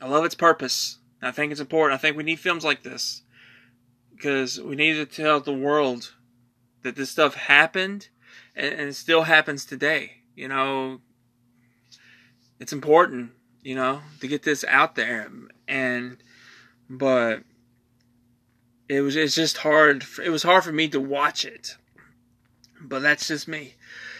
I 0.00 0.08
love 0.08 0.24
its 0.24 0.34
purpose. 0.34 0.98
I 1.20 1.30
think 1.30 1.52
it's 1.52 1.60
important. 1.60 1.98
I 1.98 2.00
think 2.00 2.16
we 2.16 2.24
need 2.24 2.40
films 2.40 2.64
like 2.64 2.82
this 2.82 3.22
because 4.10 4.60
we 4.60 4.76
need 4.76 4.94
to 4.94 5.06
tell 5.06 5.40
the 5.40 5.52
world 5.52 6.14
that 6.82 6.96
this 6.96 7.10
stuff 7.10 7.34
happened 7.34 8.08
and, 8.54 8.74
and 8.74 8.88
it 8.88 8.94
still 8.94 9.22
happens 9.22 9.64
today. 9.64 10.22
You 10.34 10.48
know, 10.48 11.00
it's 12.58 12.72
important, 12.72 13.32
you 13.62 13.74
know, 13.74 14.00
to 14.20 14.28
get 14.28 14.42
this 14.42 14.64
out 14.64 14.94
there. 14.94 15.30
And, 15.68 16.18
but 16.88 17.42
it 18.96 19.00
was, 19.00 19.16
it's 19.16 19.34
just 19.34 19.58
hard. 19.58 20.04
It 20.24 20.30
was 20.30 20.42
hard 20.42 20.64
for 20.64 20.72
me 20.72 20.88
to 20.88 21.00
watch 21.00 21.44
it. 21.44 21.76
But 22.80 23.00
that's 23.00 23.28
just 23.28 23.46
me 23.46 23.74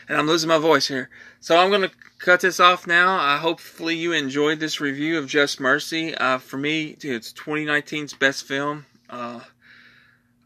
and 0.08 0.18
I'm 0.18 0.26
losing 0.26 0.48
my 0.48 0.58
voice 0.58 0.88
here. 0.88 1.10
So 1.40 1.56
I'm 1.56 1.70
to 1.82 1.90
cut 2.18 2.40
this 2.40 2.60
off 2.60 2.86
now. 2.86 3.16
I 3.16 3.38
hopefully 3.38 3.96
you 3.96 4.12
enjoyed 4.12 4.60
this 4.60 4.80
review 4.80 5.18
of 5.18 5.26
Just 5.26 5.60
Mercy. 5.60 6.14
Uh, 6.14 6.38
for 6.38 6.58
me, 6.58 6.96
it's 7.00 7.32
2019's 7.32 8.14
best 8.14 8.44
film. 8.46 8.86
Uh, 9.08 9.40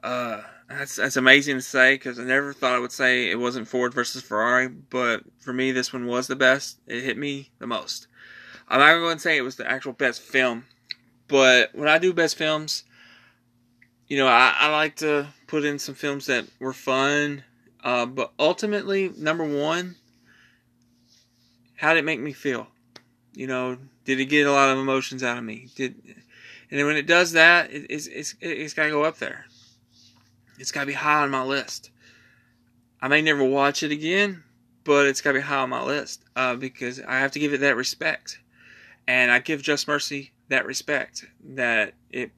uh, 0.03 0.43
that's 0.69 0.97
that's 0.97 1.17
amazing 1.17 1.57
to 1.57 1.63
say 1.63 1.95
because 1.95 2.19
I 2.19 2.25
never 2.25 2.53
thought 2.53 2.75
I 2.75 2.79
would 2.79 2.93
say 2.93 3.31
it 3.31 3.39
wasn't 3.39 3.69
Ford 3.69 3.95
versus 3.95 4.23
Ferrari, 4.23 4.69
but 4.69 5.23
for 5.39 5.53
me, 5.53 5.73
this 5.73 5.93
one 5.93 6.07
was 6.07 6.27
the 6.27 6.37
best. 6.37 6.79
It 6.87 7.03
hit 7.03 7.19
me 7.19 7.51
the 7.59 7.67
most. 7.67 8.09
I'm 8.69 8.81
not 8.81 9.01
going 9.01 9.17
to 9.17 9.23
say 9.23 9.37
it 9.37 9.43
was 9.43 9.57
the 9.57 9.71
actual 9.71 9.93
best 9.93 10.21
film, 10.21 10.65
but 11.29 11.75
when 11.75 11.89
I 11.89 11.99
do 11.99 12.13
best 12.13 12.37
films, 12.37 12.85
you 14.09 14.17
know, 14.19 14.27
I, 14.27 14.55
I 14.59 14.71
like 14.71 14.97
to 14.97 15.27
put 15.47 15.65
in 15.65 15.79
some 15.79 15.95
films 15.95 16.27
that 16.27 16.47
were 16.59 16.73
fun. 16.73 17.45
Uh, 17.83 18.07
but 18.07 18.33
ultimately, 18.39 19.13
number 19.17 19.45
one, 19.45 19.97
how 21.77 21.95
did 21.95 22.01
it 22.01 22.05
make 22.05 22.21
me 22.21 22.33
feel? 22.33 22.69
You 23.35 23.47
know, 23.47 23.77
did 24.05 24.19
it 24.19 24.27
get 24.27 24.47
a 24.47 24.53
lot 24.53 24.71
of 24.71 24.79
emotions 24.79 25.23
out 25.23 25.39
of 25.39 25.45
me? 25.45 25.69
Did 25.77 25.95
and 26.71 26.85
when 26.87 26.97
it 26.97 27.07
does 27.07 27.33
that, 27.33 27.71
it, 27.71 27.87
it's 27.91 28.07
it's 28.07 28.35
it's 28.41 28.75
got 28.75 28.85
to 28.85 28.91
go 28.91 29.05
up 29.05 29.19
there. 29.19 29.47
It's 30.59 30.73
got 30.73 30.81
to 30.81 30.87
be 30.87 30.95
high 30.95 31.23
on 31.23 31.31
my 31.31 31.43
list. 31.43 31.91
I 33.01 33.09
may 33.09 33.23
never 33.23 33.45
watch 33.45 33.83
it 33.83 33.93
again, 33.93 34.43
but 34.85 35.07
it's 35.07 35.21
got 35.21 35.33
to 35.33 35.39
be 35.39 35.43
high 35.43 35.59
on 35.59 35.71
my 35.71 35.83
list 35.83 36.25
uh, 36.35 36.57
because 36.57 37.01
I 37.01 37.19
have 37.19 37.33
to 37.33 37.39
give 37.39 37.53
it 37.53 37.61
that 37.61 37.77
respect, 37.77 38.39
and 39.07 39.31
I 39.31 39.39
give 39.39 39.63
Just 39.63 39.87
Mercy 39.87 40.33
that 40.49 40.67
respect. 40.67 41.27
That 41.45 41.95
it 42.11 42.33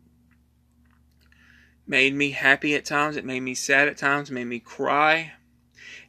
made 1.89 2.15
me 2.15 2.31
happy 2.31 2.75
at 2.75 2.85
times. 2.85 3.17
It 3.17 3.25
made 3.25 3.41
me 3.41 3.55
sad 3.55 3.89
at 3.89 3.97
times. 3.97 4.31
It 4.31 4.35
made 4.35 4.45
me 4.45 4.61
cry. 4.61 5.33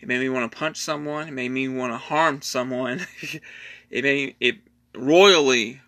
It 0.01 0.07
made 0.07 0.19
me 0.19 0.30
want 0.30 0.51
to 0.51 0.57
punch 0.57 0.77
someone. 0.77 1.27
It 1.27 1.32
made 1.32 1.49
me 1.49 1.67
want 1.67 1.93
to 1.93 1.97
harm 1.97 2.41
someone. 2.41 3.01
it 3.89 4.03
made 4.03 4.36
it 4.39 4.57
royally 4.95 5.82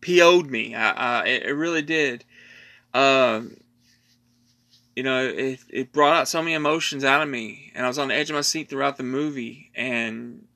PO'd 0.00 0.50
me. 0.50 0.74
I, 0.74 0.90
I, 1.22 1.26
it 1.26 1.56
really 1.56 1.82
did. 1.82 2.24
Um, 2.92 3.56
you 4.94 5.02
know, 5.02 5.26
it, 5.26 5.60
it 5.68 5.92
brought 5.92 6.16
out 6.16 6.28
so 6.28 6.40
many 6.40 6.54
emotions 6.54 7.04
out 7.04 7.22
of 7.22 7.28
me, 7.28 7.72
and 7.74 7.84
I 7.84 7.88
was 7.88 7.98
on 7.98 8.08
the 8.08 8.14
edge 8.14 8.30
of 8.30 8.36
my 8.36 8.42
seat 8.42 8.68
throughout 8.68 8.96
the 8.96 9.02
movie, 9.02 9.70
and 9.74 10.46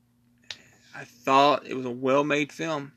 I 0.94 1.04
thought 1.04 1.66
it 1.66 1.74
was 1.74 1.86
a 1.86 1.90
well 1.90 2.24
made 2.24 2.52
film. 2.52 2.92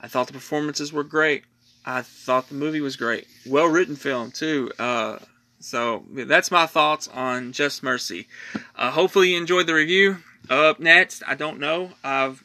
I 0.00 0.08
thought 0.08 0.26
the 0.26 0.32
performances 0.32 0.92
were 0.92 1.04
great. 1.04 1.44
I 1.86 2.02
thought 2.02 2.48
the 2.48 2.54
movie 2.56 2.80
was 2.80 2.96
great. 2.96 3.28
Well 3.46 3.66
written 3.66 3.94
film, 3.94 4.32
too. 4.32 4.72
Uh, 4.76 5.18
so 5.60 6.04
that's 6.10 6.50
my 6.50 6.66
thoughts 6.66 7.08
on 7.08 7.52
Just 7.52 7.82
Mercy. 7.82 8.26
Uh, 8.74 8.90
hopefully 8.90 9.30
you 9.30 9.38
enjoyed 9.38 9.66
the 9.68 9.74
review. 9.74 10.18
Up 10.50 10.80
next, 10.80 11.22
I 11.26 11.34
don't 11.34 11.58
know. 11.58 11.92
I've 12.04 12.42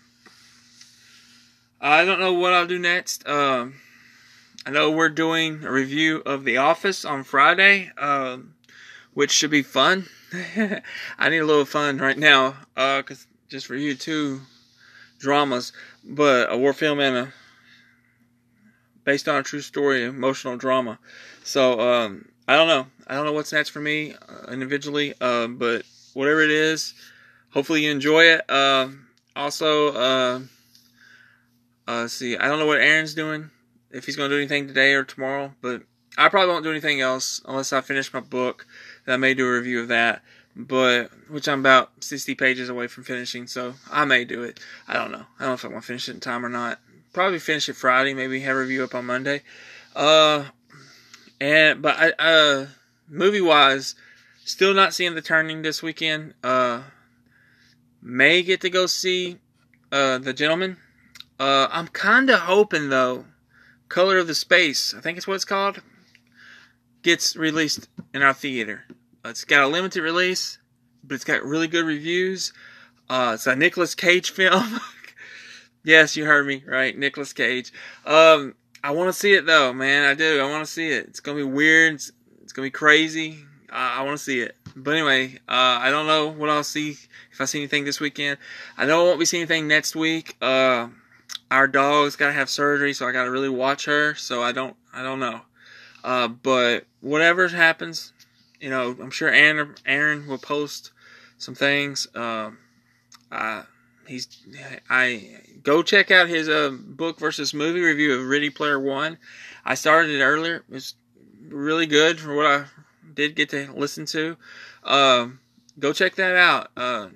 I 1.80 2.06
don't 2.06 2.20
know 2.20 2.34
what 2.34 2.54
I'll 2.54 2.68
do 2.68 2.78
next. 2.78 3.28
Um, 3.28 3.76
I 4.66 4.70
know 4.70 4.92
we're 4.92 5.10
doing 5.10 5.64
a 5.64 5.72
review 5.72 6.22
of 6.26 6.44
The 6.44 6.58
Office 6.58 7.04
on 7.04 7.24
Friday, 7.24 7.92
um, 7.98 8.54
which 9.16 9.32
should 9.32 9.50
be 9.50 9.64
fun. 9.64 10.06
I 11.18 11.30
need 11.30 11.39
a 11.39 11.46
little 11.46 11.66
fun 11.66 11.98
right 11.98 12.18
now, 12.18 12.56
uh, 12.78 13.02
cause 13.02 13.26
just 13.50 13.70
reviewed 13.70 14.00
two 14.00 14.42
dramas, 15.20 15.74
but 16.04 16.52
a 16.52 16.58
war 16.58 16.74
film 16.74 17.00
and 17.00 17.18
a 17.18 17.34
based 19.04 19.28
on 19.28 19.36
a 19.36 19.43
true 19.43 19.62
story, 19.62 20.04
emotional 20.04 20.58
drama. 20.58 20.99
So 21.43 21.80
um, 21.80 22.30
I 22.47 22.56
don't 22.56 22.68
know. 22.68 22.88
I 23.08 23.16
don't 23.16 23.26
know 23.26 23.34
what's 23.34 23.52
next 23.52 23.70
for 23.70 23.80
me 23.80 24.14
uh, 24.14 24.52
individually, 24.52 25.14
uh, 25.20 25.47
but 25.47 25.84
whatever 26.14 26.41
it 26.41 26.52
is, 26.52 26.93
hopefully 27.52 27.86
you 27.86 27.91
enjoy 27.91 28.24
it. 28.24 28.49
Uh, 28.49 28.89
also, 29.36 29.93
uh, 29.93 30.39
uh, 31.88 32.08
see, 32.08 32.38
I 32.38 32.47
don't 32.47 32.60
know 32.60 32.68
what 32.68 32.80
Aaron's 32.80 33.14
doing, 33.14 33.49
if 33.91 34.06
he's 34.06 34.16
going 34.16 34.30
to 34.30 34.36
do 34.36 34.39
anything 34.39 34.68
today 34.68 34.93
or 34.93 35.04
tomorrow, 35.04 35.54
but 35.62 35.84
I 36.18 36.30
probably 36.30 36.52
won't 36.52 36.64
do 36.64 36.72
anything 36.72 37.02
else 37.02 37.41
unless 37.45 37.74
I 37.74 37.82
finish 37.82 38.14
my 38.14 38.20
book. 38.20 38.66
I 39.08 39.18
may 39.18 39.34
do 39.34 39.47
a 39.47 39.54
review 39.54 39.82
of 39.82 39.88
that, 39.88 40.22
but 40.56 41.10
which 41.30 41.47
I'm 41.47 41.62
about 41.62 41.91
60 42.04 42.36
pages 42.36 42.70
away 42.70 42.88
from 42.88 43.04
finishing, 43.04 43.47
so 43.47 43.74
I 43.89 44.06
may 44.06 44.26
do 44.26 44.43
it. 44.43 44.60
I 44.88 44.93
don't 44.93 45.12
know. 45.12 45.26
I 45.39 45.43
don't 45.43 45.49
know 45.49 45.54
if 45.54 45.64
I'm 45.64 45.72
going 45.72 45.82
to 45.82 45.88
finish 45.88 46.08
it 46.10 46.14
in 46.14 46.20
time 46.20 46.45
or 46.45 46.49
not. 46.49 46.80
Probably 47.14 47.39
finish 47.39 47.68
it 47.70 47.76
Friday, 47.76 48.14
maybe 48.14 48.39
have 48.41 48.55
a 48.55 48.59
review 48.59 48.84
up 48.84 48.95
on 48.95 49.05
Monday. 49.05 49.41
Uh, 49.95 50.45
and 51.39 51.82
but 51.82 51.97
I, 51.97 52.12
uh, 52.18 52.68
movie 53.09 53.41
wise, 53.41 53.95
still 54.45 54.74
not 54.74 54.93
seeing 54.93 55.16
the 55.16 55.22
turning 55.22 55.62
this 55.62 55.84
weekend. 55.84 56.34
Uh, 56.43 56.84
may 58.01 58.41
get 58.41 58.62
to 58.62 58.70
go 58.70 58.88
see 58.88 59.38
uh 59.91 60.18
the 60.18 60.34
gentleman 60.34 60.78
uh, 61.41 61.68
I'm 61.72 61.88
kind 61.88 62.30
of 62.30 62.41
hoping 62.41 62.89
though, 62.89 63.26
Color 63.89 64.20
of 64.20 64.28
the 64.28 64.36
Space, 64.36 64.93
I 64.93 65.01
think 65.01 65.18
it's 65.18 65.26
what 65.26 65.34
it's 65.34 65.43
called, 65.43 65.82
gets 67.01 67.36
released 67.36 67.88
in 68.14 68.22
our 68.22 68.36
theater. 68.36 68.84
Uh, 69.26 69.30
it's 69.30 69.43
got 69.43 69.64
a 69.64 69.68
limited 69.68 70.03
release, 70.03 70.59
but 71.03 71.16
it's 71.16 71.24
got 71.24 71.43
really 71.43 71.68
good 71.68 71.84
reviews. 71.84 72.53
Uh, 73.09 73.32
it's 73.34 73.47
a 73.47 73.55
Nicolas 73.55 73.95
Cage 73.95 74.30
film. 74.39 74.80
Yes, 75.84 76.16
you 76.16 76.26
heard 76.26 76.46
me 76.46 76.64
right, 76.66 76.98
Nicolas 76.98 77.34
Cage. 77.34 77.72
Um, 78.06 78.56
I 78.84 78.92
want 78.92 79.10
to 79.10 79.14
see 79.14 79.34
it 79.34 79.46
though, 79.46 79.74
man. 79.74 80.08
I 80.08 80.14
do. 80.14 80.42
I 80.42 80.50
want 80.50 80.66
to 80.66 80.72
see 80.72 80.90
it. 80.90 81.08
It's 81.08 81.20
gonna 81.20 81.38
be 81.38 81.44
weird. 81.44 81.96
It's, 81.96 82.12
it's 82.42 82.54
gonna 82.54 82.68
be 82.68 82.72
crazy. 82.72 83.38
Uh, 83.72 83.76
I 83.76 84.04
want 84.04 84.18
to 84.18 84.24
see 84.24 84.42
it. 84.42 84.56
But 84.76 84.92
anyway, 84.92 85.36
uh, 85.48 85.80
I 85.82 85.92
don't 85.92 86.08
know 86.08 86.28
what 86.28 86.50
I'll 86.50 86.64
see 86.64 86.98
if 87.32 87.40
I 87.40 87.46
see 87.46 87.60
anything 87.60 87.86
this 87.86 88.00
weekend. 88.00 88.38
I 88.78 88.86
know 88.86 89.02
I 89.02 89.04
won't 89.06 89.20
be 89.20 89.26
seeing 89.26 89.42
anything 89.42 89.68
next 89.68 89.96
week. 89.96 90.36
Uh, 90.42 90.90
our 91.50 91.68
dog's 91.68 92.16
got 92.16 92.28
to 92.28 92.34
have 92.34 92.50
surgery, 92.50 92.94
so 92.94 93.08
I 93.08 93.12
got 93.12 93.26
to 93.26 93.32
really 93.32 93.50
watch 93.50 93.86
her. 93.86 94.16
So 94.16 94.42
I 94.42 94.52
don't, 94.52 94.76
I 94.94 95.04
don't 95.04 95.20
know. 95.20 95.42
Uh, 96.04 96.28
but 96.30 96.86
whatever 97.02 97.48
happens, 97.48 98.14
you 98.60 98.70
know, 98.70 98.96
I'm 99.02 99.12
sure 99.12 99.30
Aaron, 99.30 99.76
Aaron 99.86 100.28
will 100.28 100.38
post 100.38 100.92
some 101.38 101.56
things. 101.56 102.08
Um, 102.16 102.58
uh, 103.32 103.64
he's, 104.08 104.28
I 104.90 105.42
go 105.64 105.84
check 105.84 106.12
out 106.12 106.28
his 106.28 106.49
uh, 106.49 106.72
book 106.72 107.20
versus 107.20 107.53
movie 107.53 107.82
review 107.82 108.14
of 108.14 108.28
Ready 108.28 108.49
Player 108.49 108.80
One. 108.80 109.18
I 109.66 109.76
started 109.76 110.12
it 110.12 110.24
earlier. 110.24 110.57
It 110.57 110.70
was 110.70 110.95
really 111.47 111.86
good 111.86 112.20
for 112.20 112.36
what 112.36 112.45
I 112.45 112.66
did 113.14 113.36
get 113.36 113.49
to 113.49 113.72
listen 113.74 114.05
to. 114.07 114.38
Um, 114.84 115.39
go 115.80 115.93
check 115.93 116.16
that 116.16 116.36
out. 116.36 116.72
Uh, 116.76 117.09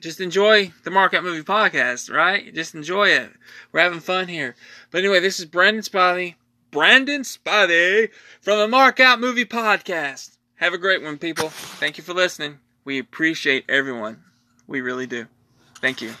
just 0.00 0.20
enjoy 0.20 0.72
the 0.82 0.90
Markout 0.90 1.22
Movie 1.22 1.42
Podcast, 1.42 2.14
right? 2.14 2.52
Just 2.54 2.74
enjoy 2.74 3.08
it. 3.08 3.30
We're 3.72 3.80
having 3.80 4.00
fun 4.00 4.28
here. 4.28 4.54
But 4.90 4.98
anyway, 4.98 5.20
this 5.20 5.38
is 5.38 5.46
Brandon 5.46 5.82
Spotty. 5.82 6.36
Brandon 6.70 7.22
Spotty 7.22 8.08
from 8.40 8.58
the 8.58 8.76
Markout 8.76 9.20
Movie 9.20 9.44
Podcast. 9.44 10.36
Have 10.56 10.74
a 10.74 10.78
great 10.78 11.02
one, 11.02 11.18
people. 11.18 11.48
Thank 11.48 11.98
you 11.98 12.04
for 12.04 12.14
listening. 12.14 12.58
We 12.84 12.98
appreciate 12.98 13.64
everyone. 13.68 14.22
We 14.66 14.80
really 14.80 15.06
do. 15.06 15.26
Thank 15.80 16.02
you. 16.02 16.12